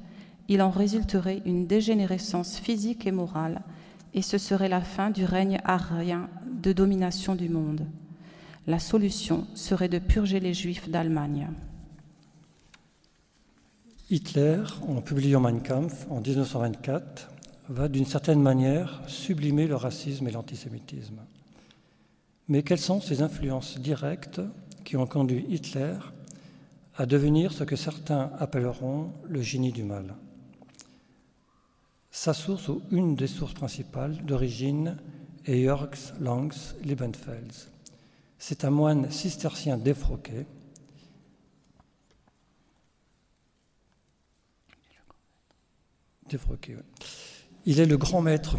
il 0.48 0.62
en 0.62 0.70
résulterait 0.70 1.42
une 1.44 1.66
dégénérescence 1.66 2.58
physique 2.58 3.06
et 3.06 3.12
morale, 3.12 3.62
et 4.14 4.22
ce 4.22 4.38
serait 4.38 4.68
la 4.68 4.80
fin 4.80 5.10
du 5.10 5.24
règne 5.24 5.60
arien 5.64 6.28
de 6.50 6.72
domination 6.72 7.34
du 7.34 7.48
monde. 7.48 7.86
La 8.66 8.78
solution 8.78 9.46
serait 9.54 9.88
de 9.88 9.98
purger 9.98 10.40
les 10.40 10.54
juifs 10.54 10.88
d'Allemagne. 10.88 11.48
Hitler, 14.10 14.62
en 14.86 15.02
publiant 15.02 15.40
Mein 15.40 15.60
Kampf 15.60 16.06
en 16.08 16.20
1924, 16.20 17.28
va 17.68 17.88
d'une 17.88 18.06
certaine 18.06 18.40
manière 18.40 19.02
sublimer 19.06 19.66
le 19.66 19.76
racisme 19.76 20.26
et 20.26 20.30
l'antisémitisme. 20.30 21.20
Mais 22.48 22.62
quelles 22.62 22.80
sont 22.80 23.00
ces 23.00 23.20
influences 23.20 23.78
directes 23.78 24.40
qui 24.84 24.96
ont 24.96 25.06
conduit 25.06 25.44
Hitler 25.48 25.96
à 26.96 27.04
devenir 27.04 27.52
ce 27.52 27.64
que 27.64 27.76
certains 27.76 28.32
appelleront 28.38 29.12
le 29.28 29.42
génie 29.42 29.72
du 29.72 29.84
mal? 29.84 30.14
Sa 32.10 32.32
source, 32.32 32.68
ou 32.68 32.82
une 32.90 33.14
des 33.14 33.26
sources 33.26 33.54
principales 33.54 34.16
d'origine, 34.24 34.96
est 35.44 35.62
Jörg 35.62 35.94
Langs 36.20 36.74
Liebenfels. 36.82 37.68
C'est 38.38 38.64
un 38.64 38.70
moine 38.70 39.10
cistercien 39.10 39.76
défroqué. 39.76 40.46
Défroqué. 46.28 46.76
Il 47.70 47.80
est 47.80 47.86
le 47.86 47.98
grand 47.98 48.22
maître, 48.22 48.56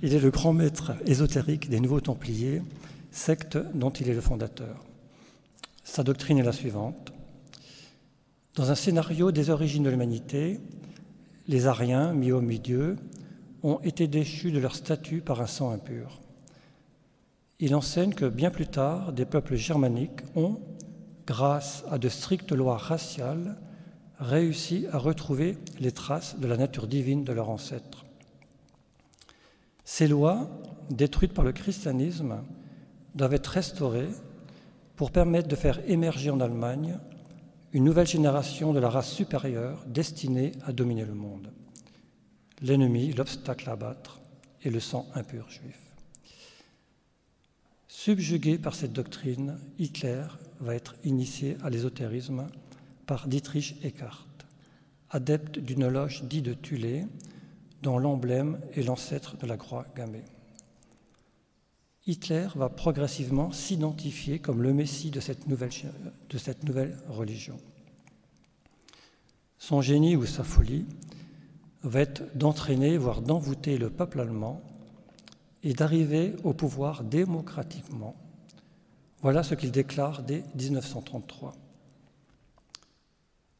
il 0.00 0.14
est 0.14 0.20
le 0.20 0.30
grand 0.30 0.52
maître 0.52 0.92
ésotérique 1.06 1.68
des 1.68 1.80
Nouveaux 1.80 2.00
Templiers, 2.00 2.62
secte 3.10 3.58
dont 3.74 3.90
il 3.90 4.08
est 4.08 4.14
le 4.14 4.20
fondateur. 4.20 4.84
Sa 5.82 6.04
doctrine 6.04 6.38
est 6.38 6.44
la 6.44 6.52
suivante. 6.52 7.12
Dans 8.54 8.70
un 8.70 8.76
scénario 8.76 9.32
des 9.32 9.50
origines 9.50 9.82
de 9.82 9.90
l'humanité, 9.90 10.60
les 11.48 11.66
Ariens, 11.66 12.12
mi-homme, 12.12 12.46
mi-dieu, 12.46 12.94
ont 13.64 13.80
été 13.82 14.06
déchus 14.06 14.52
de 14.52 14.60
leur 14.60 14.76
statut 14.76 15.20
par 15.20 15.40
un 15.40 15.48
sang 15.48 15.72
impur. 15.72 16.20
Il 17.58 17.74
enseigne 17.74 18.14
que 18.14 18.26
bien 18.26 18.52
plus 18.52 18.68
tard, 18.68 19.12
des 19.12 19.24
peuples 19.24 19.56
germaniques 19.56 20.20
ont, 20.36 20.60
grâce 21.26 21.82
à 21.90 21.98
de 21.98 22.08
strictes 22.08 22.52
lois 22.52 22.78
raciales, 22.78 23.56
réussi 24.18 24.86
à 24.92 24.98
retrouver 24.98 25.58
les 25.80 25.92
traces 25.92 26.38
de 26.38 26.46
la 26.46 26.56
nature 26.56 26.86
divine 26.86 27.24
de 27.24 27.32
leurs 27.32 27.50
ancêtres. 27.50 28.04
Ces 29.84 30.08
lois, 30.08 30.48
détruites 30.90 31.34
par 31.34 31.44
le 31.44 31.52
christianisme, 31.52 32.42
doivent 33.14 33.34
être 33.34 33.48
restaurées 33.48 34.08
pour 34.96 35.10
permettre 35.10 35.48
de 35.48 35.56
faire 35.56 35.80
émerger 35.88 36.30
en 36.30 36.40
Allemagne 36.40 36.98
une 37.72 37.84
nouvelle 37.84 38.06
génération 38.06 38.72
de 38.72 38.78
la 38.78 38.88
race 38.88 39.10
supérieure 39.10 39.82
destinée 39.86 40.52
à 40.64 40.72
dominer 40.72 41.04
le 41.04 41.14
monde. 41.14 41.50
L'ennemi, 42.62 43.12
l'obstacle 43.12 43.68
à 43.68 43.72
abattre, 43.72 44.20
est 44.64 44.70
le 44.70 44.80
sang 44.80 45.06
impur 45.14 45.50
juif. 45.50 45.78
Subjugué 47.88 48.58
par 48.58 48.74
cette 48.74 48.92
doctrine, 48.92 49.58
Hitler 49.78 50.24
va 50.60 50.74
être 50.74 50.94
initié 51.04 51.56
à 51.64 51.70
l'ésotérisme 51.70 52.46
par 53.06 53.28
Dietrich 53.28 53.76
Eckart, 53.82 54.26
adepte 55.10 55.58
d'une 55.58 55.86
loge 55.86 56.24
dite 56.24 56.44
de 56.44 56.54
Thulé, 56.54 57.06
dont 57.82 57.98
l'emblème 57.98 58.60
est 58.74 58.82
l'ancêtre 58.82 59.36
de 59.36 59.46
la 59.46 59.56
croix 59.56 59.86
gammée. 59.94 60.24
Hitler 62.06 62.48
va 62.54 62.68
progressivement 62.68 63.52
s'identifier 63.52 64.38
comme 64.38 64.62
le 64.62 64.74
messie 64.74 65.10
de 65.10 65.20
cette, 65.20 65.46
nouvelle, 65.48 65.70
de 66.28 66.38
cette 66.38 66.64
nouvelle 66.64 66.96
religion. 67.08 67.58
Son 69.58 69.80
génie 69.80 70.16
ou 70.16 70.26
sa 70.26 70.44
folie 70.44 70.84
va 71.82 72.00
être 72.00 72.22
d'entraîner, 72.36 72.98
voire 72.98 73.22
d'envoûter 73.22 73.78
le 73.78 73.88
peuple 73.88 74.20
allemand 74.20 74.62
et 75.62 75.72
d'arriver 75.72 76.34
au 76.44 76.52
pouvoir 76.52 77.04
démocratiquement. 77.04 78.14
Voilà 79.22 79.42
ce 79.42 79.54
qu'il 79.54 79.70
déclare 79.70 80.22
dès 80.22 80.44
1933. 80.54 81.54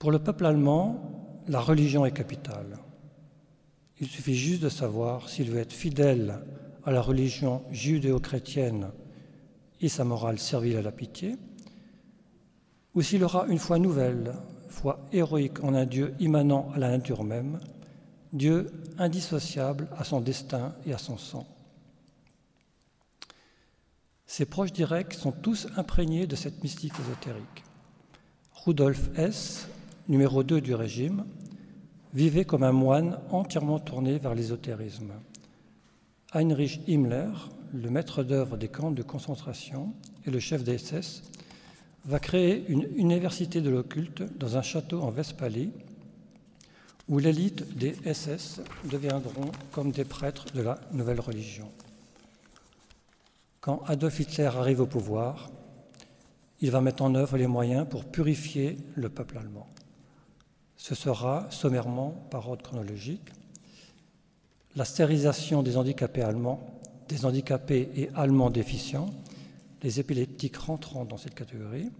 Pour 0.04 0.12
le 0.12 0.18
peuple 0.18 0.44
allemand, 0.44 1.00
la 1.48 1.60
religion 1.60 2.04
est 2.04 2.12
capitale. 2.12 2.76
Il 3.98 4.06
suffit 4.06 4.34
juste 4.34 4.60
de 4.60 4.68
savoir 4.68 5.30
s'il 5.30 5.50
veut 5.50 5.60
être 5.60 5.72
fidèle 5.72 6.40
à 6.84 6.92
la 6.92 7.00
religion 7.00 7.62
judéo-chrétienne 7.70 8.90
et 9.80 9.88
sa 9.88 10.04
morale 10.04 10.38
servile 10.38 10.76
à 10.76 10.82
la 10.82 10.92
pitié, 10.92 11.36
ou 12.94 13.00
s'il 13.00 13.24
aura 13.24 13.46
une 13.46 13.58
foi 13.58 13.78
nouvelle, 13.78 14.34
foi 14.68 15.00
héroïque 15.10 15.64
en 15.64 15.72
un 15.72 15.86
Dieu 15.86 16.14
immanent 16.20 16.70
à 16.74 16.78
la 16.78 16.90
nature 16.90 17.24
même, 17.24 17.58
Dieu 18.34 18.66
indissociable 18.98 19.88
à 19.96 20.04
son 20.04 20.20
destin 20.20 20.74
et 20.84 20.92
à 20.92 20.98
son 20.98 21.16
sang. 21.16 21.46
Ses 24.26 24.44
proches 24.44 24.74
directs 24.74 25.14
sont 25.14 25.32
tous 25.32 25.66
imprégnés 25.78 26.26
de 26.26 26.36
cette 26.36 26.62
mystique 26.62 26.92
ésotérique. 27.00 27.64
Rudolf 28.52 29.08
Hess 29.16 29.66
numéro 30.08 30.42
2 30.42 30.60
du 30.60 30.74
régime, 30.74 31.24
vivait 32.12 32.44
comme 32.44 32.62
un 32.62 32.72
moine 32.72 33.18
entièrement 33.30 33.78
tourné 33.78 34.18
vers 34.18 34.34
l'ésotérisme. 34.34 35.12
Heinrich 36.32 36.80
Himmler, 36.88 37.30
le 37.72 37.90
maître 37.90 38.22
d'œuvre 38.22 38.56
des 38.56 38.68
camps 38.68 38.92
de 38.92 39.02
concentration 39.02 39.92
et 40.26 40.30
le 40.30 40.38
chef 40.38 40.62
des 40.62 40.78
SS, 40.78 41.22
va 42.04 42.18
créer 42.18 42.64
une 42.68 42.88
université 42.96 43.60
de 43.60 43.70
l'occulte 43.70 44.22
dans 44.38 44.56
un 44.56 44.62
château 44.62 45.00
en 45.00 45.10
Westphalie 45.10 45.72
où 47.08 47.18
l'élite 47.18 47.76
des 47.76 47.94
SS 48.12 48.60
deviendront 48.90 49.50
comme 49.72 49.90
des 49.90 50.04
prêtres 50.04 50.46
de 50.54 50.62
la 50.62 50.78
nouvelle 50.92 51.20
religion. 51.20 51.70
Quand 53.60 53.82
Adolf 53.86 54.20
Hitler 54.20 54.44
arrive 54.44 54.80
au 54.80 54.86
pouvoir, 54.86 55.50
il 56.60 56.70
va 56.70 56.80
mettre 56.80 57.02
en 57.02 57.14
œuvre 57.14 57.36
les 57.36 57.46
moyens 57.46 57.86
pour 57.88 58.04
purifier 58.04 58.78
le 58.94 59.08
peuple 59.08 59.38
allemand. 59.38 59.68
Ce 60.84 60.94
sera, 60.94 61.46
sommairement, 61.50 62.10
par 62.28 62.46
ordre 62.46 62.62
chronologique, 62.62 63.30
la 64.76 64.84
stérilisation 64.84 65.62
des 65.62 65.78
handicapés 65.78 66.20
allemands, 66.20 66.78
des 67.08 67.24
handicapés 67.24 67.88
et 67.96 68.10
allemands 68.14 68.50
déficients, 68.50 69.08
les 69.82 69.98
épileptiques 69.98 70.58
rentrant 70.58 71.06
dans 71.06 71.16
cette 71.16 71.34
catégorie, 71.34 71.90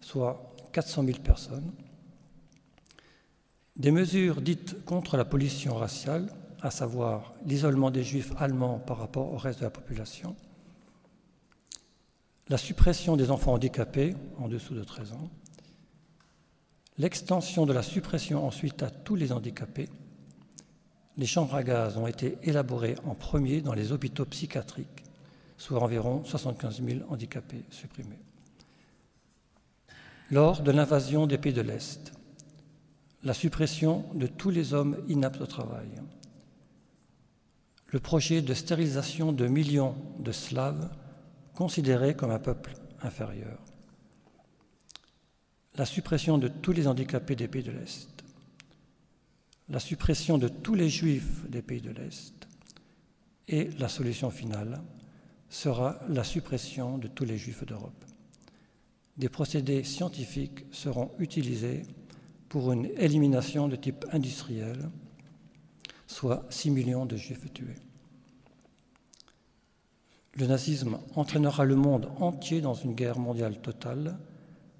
soit 0.00 0.52
400 0.72 1.04
000 1.04 1.18
personnes, 1.20 1.70
des 3.76 3.92
mesures 3.92 4.40
dites 4.40 4.84
contre 4.84 5.16
la 5.16 5.24
pollution 5.24 5.76
raciale, 5.76 6.28
à 6.60 6.72
savoir 6.72 7.34
l'isolement 7.46 7.92
des 7.92 8.02
juifs 8.02 8.32
allemands 8.36 8.80
par 8.80 8.98
rapport 8.98 9.32
au 9.32 9.36
reste 9.36 9.60
de 9.60 9.64
la 9.66 9.70
population, 9.70 10.34
la 12.48 12.58
suppression 12.58 13.16
des 13.16 13.30
enfants 13.30 13.52
handicapés 13.52 14.16
en 14.38 14.48
dessous 14.48 14.74
de 14.74 14.82
13 14.82 15.12
ans, 15.12 15.30
l'extension 16.98 17.66
de 17.66 17.72
la 17.72 17.82
suppression 17.82 18.46
ensuite 18.46 18.82
à 18.82 18.90
tous 18.90 19.14
les 19.14 19.32
handicapés. 19.32 19.88
Les 21.16 21.26
chambres 21.26 21.54
à 21.54 21.62
gaz 21.62 21.96
ont 21.96 22.06
été 22.06 22.38
élaborées 22.42 22.96
en 23.04 23.14
premier 23.14 23.60
dans 23.60 23.74
les 23.74 23.92
hôpitaux 23.92 24.24
psychiatriques, 24.24 25.04
soit 25.56 25.82
environ 25.82 26.24
75 26.24 26.82
000 26.82 27.00
handicapés 27.08 27.64
supprimés. 27.70 28.18
Lors 30.30 30.62
de 30.62 30.70
l'invasion 30.70 31.26
des 31.26 31.38
pays 31.38 31.52
de 31.52 31.60
l'Est, 31.60 32.12
la 33.22 33.34
suppression 33.34 34.04
de 34.14 34.26
tous 34.26 34.50
les 34.50 34.74
hommes 34.74 34.96
inaptes 35.08 35.40
au 35.40 35.46
travail, 35.46 35.88
le 37.88 38.00
projet 38.00 38.42
de 38.42 38.54
stérilisation 38.54 39.32
de 39.32 39.46
millions 39.46 39.94
de 40.18 40.32
Slaves 40.32 40.90
considérés 41.54 42.14
comme 42.14 42.32
un 42.32 42.40
peuple 42.40 42.74
inférieur. 43.02 43.58
La 45.76 45.86
suppression 45.86 46.38
de 46.38 46.48
tous 46.48 46.72
les 46.72 46.86
handicapés 46.86 47.36
des 47.36 47.48
pays 47.48 47.62
de 47.62 47.72
l'Est. 47.72 48.08
La 49.68 49.80
suppression 49.80 50.38
de 50.38 50.48
tous 50.48 50.74
les 50.74 50.88
juifs 50.88 51.48
des 51.48 51.62
pays 51.62 51.80
de 51.80 51.90
l'Est. 51.90 52.32
Et 53.48 53.70
la 53.78 53.88
solution 53.88 54.30
finale 54.30 54.82
sera 55.48 56.00
la 56.08 56.24
suppression 56.24 56.98
de 56.98 57.08
tous 57.08 57.24
les 57.24 57.38
juifs 57.38 57.64
d'Europe. 57.64 58.04
Des 59.16 59.28
procédés 59.28 59.84
scientifiques 59.84 60.64
seront 60.70 61.12
utilisés 61.18 61.82
pour 62.48 62.72
une 62.72 62.86
élimination 62.96 63.68
de 63.68 63.76
type 63.76 64.04
industriel, 64.12 64.90
soit 66.06 66.46
6 66.50 66.70
millions 66.70 67.06
de 67.06 67.16
juifs 67.16 67.52
tués 67.52 67.76
le 70.36 70.46
nazisme 70.46 70.98
entraînera 71.14 71.64
le 71.64 71.76
monde 71.76 72.10
entier 72.18 72.60
dans 72.60 72.74
une 72.74 72.94
guerre 72.94 73.18
mondiale 73.18 73.60
totale 73.60 74.16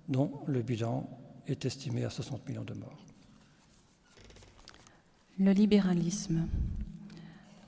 dont 0.09 0.33
le 0.47 0.63
bilan 0.63 1.09
est 1.47 1.65
estimé 1.65 2.05
à 2.05 2.11
60 2.11 2.49
millions 2.49 2.65
de 2.65 2.75
morts. 2.75 3.05
Le 5.39 5.53
libéralisme. 5.53 6.47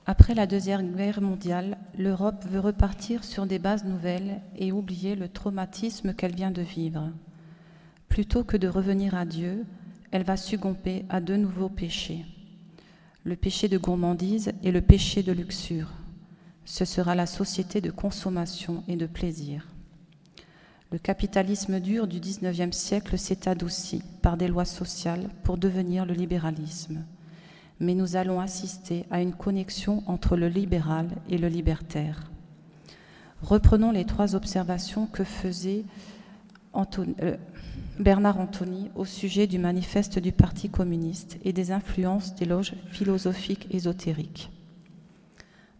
Après 0.06 0.34
la 0.34 0.46
Deuxième 0.46 0.94
Guerre 0.94 1.20
mondiale, 1.20 1.78
l'Europe 1.98 2.44
veut 2.44 2.60
repartir 2.60 3.24
sur 3.24 3.46
des 3.46 3.58
bases 3.58 3.84
nouvelles 3.84 4.40
et 4.56 4.70
oublier 4.70 5.16
le 5.16 5.28
traumatisme 5.28 6.14
qu'elle 6.14 6.34
vient 6.34 6.52
de 6.52 6.62
vivre. 6.62 7.10
Plutôt 8.08 8.44
que 8.44 8.56
de 8.56 8.68
revenir 8.68 9.16
à 9.16 9.24
Dieu, 9.24 9.64
elle 10.12 10.22
va 10.22 10.36
succomber 10.36 11.04
à 11.08 11.20
deux 11.20 11.36
nouveaux 11.36 11.68
péchés. 11.68 12.24
Le 13.24 13.34
péché 13.34 13.68
de 13.68 13.78
gourmandise 13.78 14.52
et 14.62 14.70
le 14.70 14.80
péché 14.80 15.24
de 15.24 15.32
luxure 15.32 15.92
ce 16.66 16.84
sera 16.84 17.14
la 17.14 17.26
société 17.26 17.80
de 17.80 17.90
consommation 17.90 18.82
et 18.88 18.96
de 18.96 19.06
plaisir. 19.06 19.68
Le 20.92 20.98
capitalisme 20.98 21.80
dur 21.80 22.06
du 22.06 22.20
XIXe 22.20 22.76
siècle 22.76 23.18
s'est 23.18 23.48
adouci 23.48 24.02
par 24.22 24.36
des 24.36 24.48
lois 24.48 24.64
sociales 24.64 25.28
pour 25.42 25.58
devenir 25.58 26.06
le 26.06 26.14
libéralisme. 26.14 27.04
Mais 27.80 27.94
nous 27.94 28.16
allons 28.16 28.40
assister 28.40 29.04
à 29.10 29.20
une 29.20 29.34
connexion 29.34 30.02
entre 30.06 30.36
le 30.36 30.48
libéral 30.48 31.08
et 31.28 31.38
le 31.38 31.48
libertaire. 31.48 32.30
Reprenons 33.42 33.90
les 33.90 34.04
trois 34.04 34.34
observations 34.34 35.06
que 35.06 35.24
faisait 35.24 35.84
euh, 36.74 37.36
Bernard 37.98 38.38
Antony 38.38 38.90
au 38.94 39.04
sujet 39.04 39.46
du 39.46 39.58
manifeste 39.58 40.18
du 40.18 40.32
Parti 40.32 40.70
communiste 40.70 41.38
et 41.44 41.52
des 41.52 41.72
influences 41.72 42.34
des 42.34 42.46
loges 42.46 42.74
philosophiques 42.86 43.66
ésotériques 43.70 44.50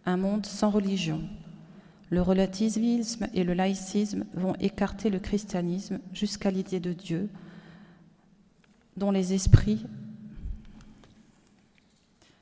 un 0.07 0.15
monde 0.15 0.45
sans 0.45 0.69
religion. 0.69 1.21
Le 2.09 2.21
relativisme 2.21 3.27
et 3.33 3.43
le 3.43 3.53
laïcisme 3.53 4.25
vont 4.33 4.55
écarter 4.59 5.09
le 5.09 5.19
christianisme 5.19 5.99
jusqu'à 6.13 6.51
l'idée 6.51 6.79
de 6.79 6.93
Dieu, 6.93 7.29
les 9.11 9.33
esprits, 9.33 9.85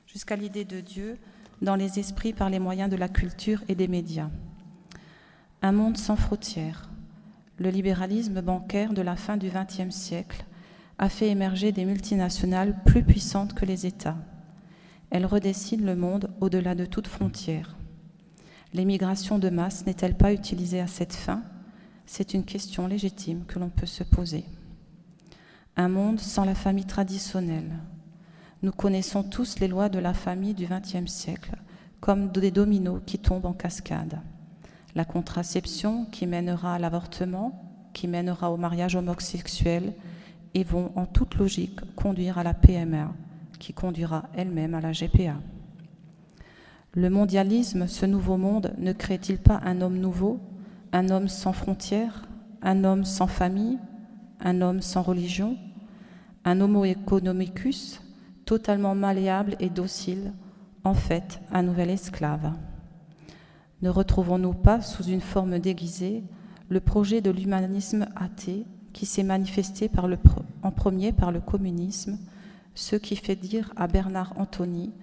jusqu'à 0.08 0.36
l'idée 0.36 0.66
de 0.66 0.80
Dieu 0.80 1.18
dans 1.62 1.76
les 1.76 2.00
esprits 2.00 2.34
par 2.34 2.50
les 2.50 2.60
moyens 2.60 2.90
de 2.90 2.96
la 2.96 3.10
culture 3.10 3.64
et 3.68 3.76
des 3.76 3.88
médias. 3.88 4.30
Un 5.62 5.72
monde 5.72 5.98
sans 5.98 6.16
frontières. 6.16 6.90
Le 7.58 7.70
libéralisme 7.70 8.42
bancaire 8.42 8.94
de 8.94 9.02
la 9.02 9.16
fin 9.16 9.38
du 9.38 9.50
XXe 9.50 9.96
siècle 9.96 10.46
a 10.98 11.10
fait 11.10 11.30
émerger 11.30 11.72
des 11.72 11.86
multinationales 11.86 12.76
plus 12.86 13.04
puissantes 13.04 13.54
que 13.54 13.66
les 13.66 13.86
États. 13.86 14.18
Elle 15.10 15.26
redessine 15.26 15.86
le 15.86 15.96
monde 15.96 16.30
au-delà 16.42 16.76
de 16.76 16.86
toute 16.86 17.08
frontière. 17.08 17.76
L'émigration 18.76 19.40
de 19.40 19.50
masse 19.50 19.86
n'est-elle 19.86 20.18
pas 20.18 20.34
utilisée 20.34 20.82
à 20.82 20.88
cette 20.88 21.14
fin? 21.14 21.44
C'est 22.06 22.34
une 22.34 22.44
question 22.44 22.88
légitime 22.88 23.46
que 23.48 23.58
l'on 23.58 23.70
peut 23.70 23.86
se 23.86 24.04
poser. 24.04 24.44
Un 25.78 25.88
monde 25.88 26.20
sans 26.20 26.44
la 26.44 26.56
famille 26.56 26.84
traditionnelle. 26.84 27.72
Nous 28.64 28.74
connaissons 28.74 29.24
tous 29.24 29.60
les 29.62 29.70
lois 29.70 29.88
de 29.88 29.98
la 29.98 30.14
famille 30.14 30.54
du 30.54 30.68
XXe 30.68 31.10
siècle, 31.10 31.56
comme 32.02 32.34
des 32.34 32.52
dominos 32.52 33.00
qui 33.06 33.18
tombent 33.18 33.46
en 33.46 33.54
cascade. 33.54 34.20
La 34.94 35.06
contraception 35.06 36.04
qui 36.08 36.28
mènera 36.28 36.76
à 36.76 36.80
l'avortement, 36.80 37.90
qui 37.94 38.10
mènera 38.10 38.52
au 38.52 38.58
mariage 38.58 38.98
homosexuel, 38.98 39.94
et 40.54 40.66
vont 40.66 40.92
en 40.98 41.06
toute 41.06 41.36
logique 41.36 41.80
conduire 41.96 42.40
à 42.40 42.44
la 42.44 42.54
PMA, 42.54 43.14
qui 43.58 43.72
conduira 43.72 44.24
elle-même 44.36 44.74
à 44.74 44.82
la 44.82 44.92
GPA. 44.92 45.38
Le 46.98 47.10
mondialisme, 47.10 47.88
ce 47.88 48.06
nouveau 48.06 48.38
monde, 48.38 48.74
ne 48.78 48.94
crée-t-il 48.94 49.38
pas 49.38 49.60
un 49.66 49.82
homme 49.82 49.98
nouveau, 49.98 50.40
un 50.94 51.10
homme 51.10 51.28
sans 51.28 51.52
frontières, 51.52 52.26
un 52.62 52.86
homme 52.86 53.04
sans 53.04 53.28
famille, 53.28 53.78
un 54.40 54.62
homme 54.62 54.82
sans 54.82 55.02
religion, 55.02 55.58
un 56.46 56.62
homo 56.62 56.86
economicus, 56.86 58.02
totalement 58.46 58.96
malléable 58.96 59.58
et 59.60 59.70
docile, 59.70 60.32
en 60.86 60.94
fait 60.94 61.42
un 61.52 61.64
nouvel 61.64 61.90
esclave? 61.90 62.54
Ne 63.82 63.90
retrouvons-nous 63.90 64.54
pas, 64.54 64.80
sous 64.80 65.04
une 65.04 65.20
forme 65.20 65.60
déguisée, 65.60 66.24
le 66.70 66.80
projet 66.80 67.20
de 67.20 67.30
l'humanisme 67.30 68.08
athée 68.16 68.66
qui 68.94 69.06
s'est 69.06 69.24
manifesté 69.24 69.92
en 70.64 70.72
premier 70.72 71.12
par 71.12 71.34
le 71.34 71.42
communisme 71.42 72.18
ce 72.74 72.96
qui 72.96 73.18
fait 73.18 73.36
dire 73.36 73.74
à 73.76 73.88
Bernard 73.88 74.34
Antony 74.38 74.94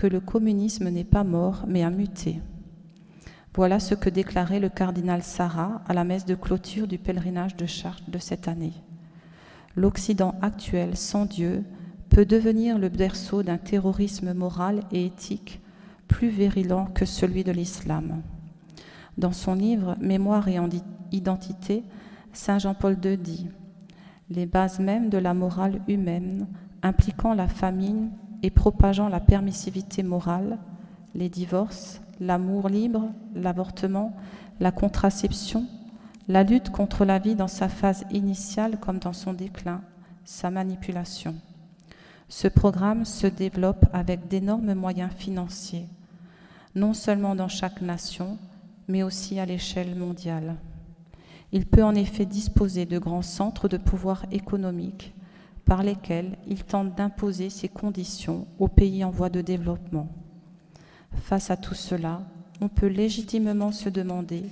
que 0.00 0.06
le 0.06 0.20
communisme 0.20 0.88
n'est 0.88 1.04
pas 1.04 1.24
mort 1.24 1.66
mais 1.68 1.82
a 1.82 1.90
muté. 1.90 2.40
Voilà 3.54 3.78
ce 3.78 3.94
que 3.94 4.08
déclarait 4.08 4.58
le 4.58 4.70
cardinal 4.70 5.22
Sarah 5.22 5.82
à 5.86 5.92
la 5.92 6.04
messe 6.04 6.24
de 6.24 6.34
clôture 6.34 6.88
du 6.88 6.96
pèlerinage 6.96 7.54
de 7.54 7.66
Chartres 7.66 8.10
de 8.10 8.16
cette 8.16 8.48
année. 8.48 8.72
L'Occident 9.76 10.34
actuel 10.40 10.96
sans 10.96 11.26
Dieu 11.26 11.64
peut 12.08 12.24
devenir 12.24 12.78
le 12.78 12.88
berceau 12.88 13.42
d'un 13.42 13.58
terrorisme 13.58 14.32
moral 14.32 14.84
et 14.90 15.04
éthique 15.04 15.60
plus 16.08 16.30
virulent 16.30 16.86
que 16.94 17.04
celui 17.04 17.44
de 17.44 17.52
l'islam. 17.52 18.22
Dans 19.18 19.32
son 19.32 19.52
livre 19.52 19.98
Mémoire 20.00 20.48
et 20.48 20.58
identité, 21.12 21.84
Saint 22.32 22.58
Jean-Paul 22.58 22.96
II 23.04 23.18
dit 23.18 23.48
Les 24.30 24.46
bases 24.46 24.80
mêmes 24.80 25.10
de 25.10 25.18
la 25.18 25.34
morale 25.34 25.82
humaine 25.88 26.46
impliquant 26.82 27.34
la 27.34 27.48
famine 27.48 28.10
et 28.42 28.50
propageant 28.50 29.08
la 29.08 29.20
permissivité 29.20 30.02
morale, 30.02 30.58
les 31.14 31.28
divorces, 31.28 32.00
l'amour 32.20 32.68
libre, 32.68 33.10
l'avortement, 33.34 34.14
la 34.60 34.72
contraception, 34.72 35.66
la 36.28 36.44
lutte 36.44 36.70
contre 36.70 37.04
la 37.04 37.18
vie 37.18 37.34
dans 37.34 37.48
sa 37.48 37.68
phase 37.68 38.04
initiale 38.10 38.78
comme 38.78 38.98
dans 38.98 39.12
son 39.12 39.32
déclin, 39.32 39.82
sa 40.24 40.50
manipulation. 40.50 41.34
Ce 42.28 42.46
programme 42.46 43.04
se 43.04 43.26
développe 43.26 43.86
avec 43.92 44.28
d'énormes 44.28 44.74
moyens 44.74 45.12
financiers, 45.12 45.88
non 46.76 46.94
seulement 46.94 47.34
dans 47.34 47.48
chaque 47.48 47.80
nation, 47.80 48.38
mais 48.86 49.02
aussi 49.02 49.40
à 49.40 49.46
l'échelle 49.46 49.96
mondiale. 49.96 50.56
Il 51.52 51.66
peut 51.66 51.82
en 51.82 51.96
effet 51.96 52.26
disposer 52.26 52.86
de 52.86 52.98
grands 52.98 53.22
centres 53.22 53.66
de 53.66 53.76
pouvoir 53.76 54.24
économique 54.30 55.12
par 55.64 55.82
lesquels 55.82 56.36
il 56.46 56.64
tente 56.64 56.94
d'imposer 56.94 57.50
ses 57.50 57.68
conditions 57.68 58.46
aux 58.58 58.68
pays 58.68 59.04
en 59.04 59.10
voie 59.10 59.30
de 59.30 59.40
développement. 59.40 60.08
Face 61.12 61.50
à 61.50 61.56
tout 61.56 61.74
cela, 61.74 62.22
on 62.60 62.68
peut 62.68 62.86
légitimement 62.86 63.72
se 63.72 63.88
demander 63.88 64.44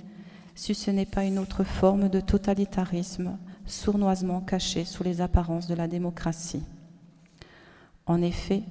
si 0.55 0.75
ce 0.75 0.91
n'est 0.91 1.05
pas 1.05 1.23
une 1.23 1.39
autre 1.39 1.63
forme 1.63 2.09
de 2.09 2.19
totalitarisme 2.19 3.37
sournoisement 3.65 4.41
cachée 4.41 4.83
sous 4.83 5.03
les 5.03 5.21
apparences 5.21 5.67
de 5.67 5.75
la 5.75 5.87
démocratie. 5.87 6.63
En 8.05 8.21
effet, 8.21 8.63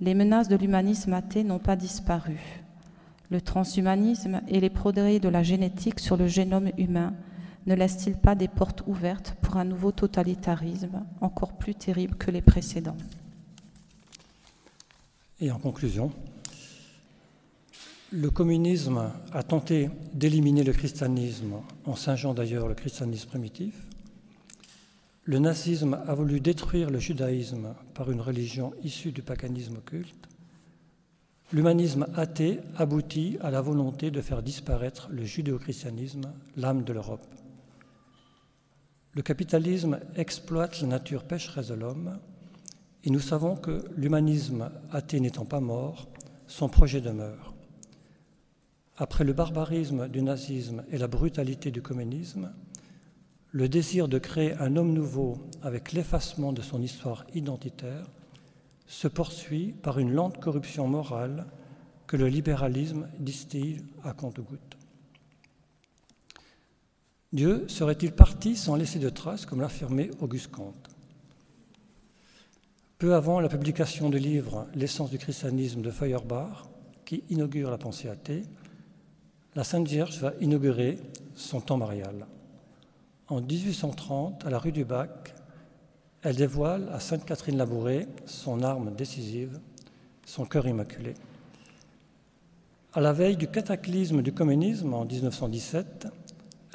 les 0.00 0.14
menaces 0.14 0.48
de 0.48 0.56
l'humanisme 0.56 1.14
athée 1.14 1.42
n'ont 1.42 1.58
pas 1.58 1.76
disparu. 1.76 2.38
Le 3.30 3.40
transhumanisme 3.40 4.42
et 4.46 4.60
les 4.60 4.70
progrès 4.70 5.18
de 5.18 5.28
la 5.28 5.42
génétique 5.42 5.98
sur 5.98 6.16
le 6.16 6.28
génome 6.28 6.70
humain 6.78 7.14
ne 7.66 7.74
laissent-ils 7.74 8.16
pas 8.16 8.34
des 8.34 8.48
portes 8.48 8.82
ouvertes 8.86 9.34
pour 9.42 9.56
un 9.56 9.64
nouveau 9.64 9.92
totalitarisme 9.92 11.04
encore 11.20 11.52
plus 11.54 11.74
terrible 11.74 12.16
que 12.16 12.30
les 12.30 12.42
précédents? 12.42 12.96
Et 15.40 15.50
en 15.50 15.58
conclusion, 15.58 16.12
le 18.12 18.30
communisme 18.30 19.10
a 19.32 19.42
tenté 19.42 19.90
d'éliminer 20.14 20.62
le 20.62 20.72
christianisme 20.72 21.56
en 21.84 21.96
singeant 21.96 22.34
d'ailleurs 22.34 22.68
le 22.68 22.74
christianisme 22.74 23.28
primitif. 23.28 23.74
Le 25.24 25.40
nazisme 25.40 25.98
a 26.06 26.14
voulu 26.14 26.40
détruire 26.40 26.88
le 26.88 27.00
judaïsme 27.00 27.74
par 27.94 28.12
une 28.12 28.20
religion 28.20 28.72
issue 28.84 29.10
du 29.10 29.22
paganisme 29.22 29.76
occulte. 29.76 30.28
L'humanisme 31.52 32.06
athée 32.14 32.60
aboutit 32.76 33.38
à 33.40 33.50
la 33.50 33.60
volonté 33.60 34.12
de 34.12 34.20
faire 34.20 34.42
disparaître 34.42 35.08
le 35.10 35.24
judéo-christianisme, 35.24 36.32
l'âme 36.56 36.84
de 36.84 36.92
l'Europe. 36.92 37.26
Le 39.16 39.22
capitalisme 39.22 39.98
exploite 40.14 40.82
la 40.82 40.88
nature 40.88 41.24
pécheresse 41.24 41.68
de 41.68 41.74
l'homme 41.74 42.18
et 43.02 43.08
nous 43.08 43.18
savons 43.18 43.56
que 43.56 43.86
l'humanisme 43.96 44.70
athée 44.92 45.20
n'étant 45.20 45.46
pas 45.46 45.60
mort, 45.60 46.06
son 46.46 46.68
projet 46.68 47.00
demeure. 47.00 47.54
Après 48.98 49.24
le 49.24 49.32
barbarisme 49.32 50.08
du 50.08 50.20
nazisme 50.20 50.84
et 50.90 50.98
la 50.98 51.06
brutalité 51.06 51.70
du 51.70 51.80
communisme, 51.80 52.52
le 53.52 53.70
désir 53.70 54.06
de 54.06 54.18
créer 54.18 54.52
un 54.60 54.76
homme 54.76 54.92
nouveau 54.92 55.38
avec 55.62 55.92
l'effacement 55.92 56.52
de 56.52 56.60
son 56.60 56.82
histoire 56.82 57.24
identitaire 57.34 58.10
se 58.86 59.08
poursuit 59.08 59.72
par 59.72 59.98
une 59.98 60.12
lente 60.12 60.40
corruption 60.40 60.88
morale 60.88 61.46
que 62.06 62.18
le 62.18 62.28
libéralisme 62.28 63.08
distille 63.18 63.78
à 64.04 64.12
compte-gouttes. 64.12 64.75
Dieu 67.32 67.66
serait-il 67.68 68.12
parti 68.12 68.56
sans 68.56 68.76
laisser 68.76 68.98
de 68.98 69.08
traces, 69.08 69.46
comme 69.46 69.60
l'affirmait 69.60 70.10
Auguste 70.20 70.50
Comte? 70.50 70.90
Peu 72.98 73.14
avant 73.14 73.40
la 73.40 73.48
publication 73.48 74.08
du 74.08 74.18
livre 74.18 74.66
L'essence 74.74 75.10
du 75.10 75.18
christianisme 75.18 75.82
de 75.82 75.90
Feuerbach, 75.90 76.64
qui 77.04 77.24
inaugure 77.28 77.70
la 77.70 77.78
pensée 77.78 78.08
athée, 78.08 78.42
la 79.54 79.64
Sainte 79.64 79.88
Vierge 79.88 80.18
va 80.18 80.34
inaugurer 80.40 80.98
son 81.34 81.60
temps 81.60 81.78
marial. 81.78 82.26
En 83.28 83.40
1830, 83.40 84.44
à 84.46 84.50
la 84.50 84.58
rue 84.58 84.72
du 84.72 84.84
Bac, 84.84 85.34
elle 86.22 86.36
dévoile 86.36 86.88
à 86.92 87.00
Sainte 87.00 87.24
Catherine 87.24 87.56
Labouré 87.56 88.06
son 88.26 88.62
arme 88.62 88.94
décisive, 88.94 89.58
son 90.24 90.44
cœur 90.44 90.66
immaculé. 90.66 91.14
À 92.94 93.00
la 93.00 93.12
veille 93.12 93.36
du 93.36 93.48
cataclysme 93.48 94.22
du 94.22 94.32
communisme 94.32 94.94
en 94.94 95.04
1917, 95.04 96.06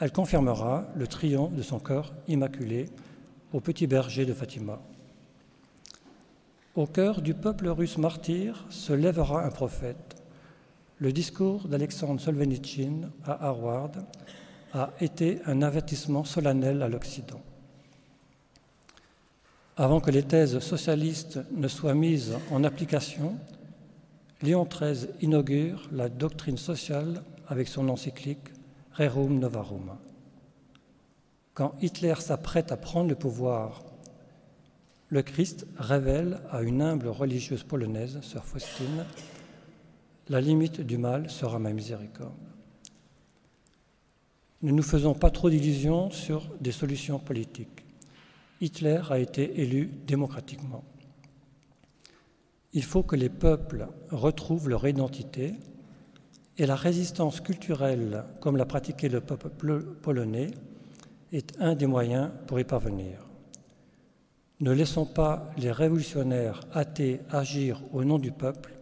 elle 0.02 0.12
confirmera 0.12 0.88
le 0.96 1.06
triomphe 1.06 1.54
de 1.54 1.62
son 1.62 1.80
cœur 1.80 2.12
immaculé 2.28 2.90
au 3.54 3.60
petit 3.60 3.86
berger 3.86 4.26
de 4.26 4.34
Fatima. 4.34 4.82
Au 6.76 6.88
cœur 6.88 7.22
du 7.22 7.36
peuple 7.36 7.68
russe 7.68 8.00
martyr 8.00 8.66
se 8.72 8.94
lèvera 8.94 9.46
un 9.46 9.52
prophète, 9.52 10.16
le 10.98 11.14
discours 11.14 11.68
d'Alexandre 11.68 12.20
Solzhenitsyn 12.20 13.12
à 13.26 13.46
Harvard 13.46 13.92
a 14.74 14.90
été 15.02 15.40
un 15.46 15.62
avertissement 15.62 16.24
solennel 16.24 16.82
à 16.82 16.90
l'Occident. 16.90 17.42
Avant 19.78 20.00
que 20.00 20.12
les 20.12 20.24
thèses 20.24 20.60
socialistes 20.60 21.40
ne 21.52 21.68
soient 21.68 21.94
mises 21.94 22.34
en 22.50 22.64
application, 22.64 23.36
Léon 24.42 24.66
XIII 24.66 25.10
inaugure 25.22 25.88
la 25.92 26.10
doctrine 26.10 26.58
sociale 26.58 27.22
avec 27.48 27.68
son 27.68 27.88
encyclique 27.90 28.50
Rerum 28.94 29.40
Novarum. 29.40 29.98
Quand 31.54 31.76
Hitler 31.82 32.16
s'apprête 32.20 32.72
à 32.72 32.78
prendre 32.78 33.10
le 33.10 33.16
pouvoir, 33.16 33.84
le 35.10 35.22
Christ 35.22 35.66
révèle 35.78 36.42
à 36.52 36.62
une 36.62 36.82
humble 36.82 37.08
religieuse 37.08 37.64
polonaise, 37.64 38.20
sœur 38.22 38.46
Faustine, 38.46 39.06
la 40.30 40.42
limite 40.42 40.82
du 40.82 40.98
mal 40.98 41.30
sera 41.30 41.60
ma 41.60 41.72
miséricorde. 41.72 42.32
Ne 44.62 44.72
nous 44.72 44.84
faisons 44.84 45.14
pas 45.14 45.32
trop 45.32 45.50
d'illusions 45.50 46.12
sur 46.12 46.48
des 46.60 46.72
solutions 46.72 47.20
politiques. 47.20 47.86
Hitler 48.62 49.02
a 49.10 49.20
été 49.20 49.62
élu 49.62 49.90
démocratiquement. 50.06 50.84
Il 52.74 52.84
faut 52.84 53.04
que 53.04 53.16
les 53.16 53.30
peuples 53.30 53.88
retrouvent 54.12 54.70
leur 54.70 54.88
identité 54.88 55.56
et 56.62 56.68
la 56.68 56.76
résistance 56.76 57.42
culturelle, 57.42 58.24
comme 58.40 58.56
l'a 58.56 58.66
pratiqué 58.66 59.10
le 59.10 59.20
peuple 59.20 59.82
polonais, 60.02 60.52
est 61.34 61.60
un 61.60 61.74
des 61.74 61.88
moyens 61.88 62.30
pour 62.46 62.60
y 62.60 62.64
parvenir. 62.64 63.18
Ne 64.60 64.72
laissons 64.72 65.06
pas 65.06 65.50
les 65.58 65.72
révolutionnaires 65.72 66.62
athées 66.72 67.22
agir 67.32 67.82
au 67.92 68.04
nom 68.04 68.20
du 68.20 68.32
peuple 68.32 68.78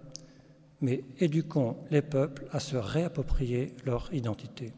mais 0.82 1.04
éduquons 1.20 1.78
les 1.92 2.02
peuples 2.02 2.48
à 2.52 2.60
se 2.60 2.78
réapproprier 2.78 3.74
leur 3.86 4.14
identité. 4.14 4.72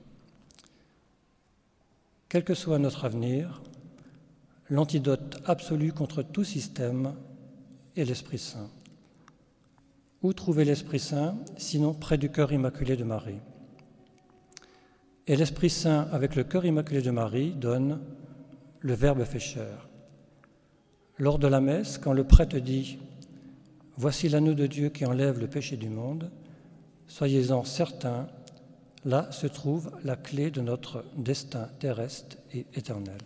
Quel 2.30 2.43
que 2.43 2.54
soit 2.54 2.80
notre 2.80 3.06
avenir, 3.06 3.62
l'antidote 4.70 5.41
absolu 5.45 5.91
contre 5.91 6.24
tout 6.24 6.43
système 6.43 7.14
est 7.95 8.06
l'Esprit 8.06 8.39
Saint. 8.39 8.70
Où 10.24 10.34
trouver 10.34 10.66
l'Esprit 10.66 11.00
Saint, 11.00 11.36
sinon 11.58 11.94
près 11.94 12.18
du 12.18 12.30
cœur 12.30 12.54
immaculé 12.54 12.96
de 12.96 13.04
Marie 13.04 13.40
Et 15.28 15.36
l'Esprit 15.36 15.70
Saint, 15.70 16.08
avec 16.12 16.36
le 16.36 16.44
cœur 16.44 16.66
immaculé 16.66 17.02
de 17.02 17.12
Marie, 17.12 17.52
donne 17.52 18.00
le 18.82 18.94
Verbe 18.94 19.24
fait 19.24 19.40
Lors 21.18 21.40
de 21.40 21.48
la 21.48 21.62
messe, 21.62 21.98
quand 21.98 22.14
le 22.14 22.24
prêtre 22.24 22.58
dit 22.60 23.00
Voici 23.98 24.30
l'anneau 24.30 24.54
de 24.54 24.68
Dieu 24.68 24.90
qui 24.90 25.06
enlève 25.06 25.40
le 25.40 25.48
péché 25.48 25.78
du 25.78 25.90
monde. 25.90 26.32
Soyez-en 27.08 27.64
certains, 27.64 28.28
là 29.06 29.32
se 29.32 29.48
trouve 29.48 29.92
la 30.04 30.16
clé 30.16 30.50
de 30.50 30.62
notre 30.62 31.04
destin 31.18 31.68
terrestre 31.80 32.38
et 32.54 32.66
éternel. 32.74 33.18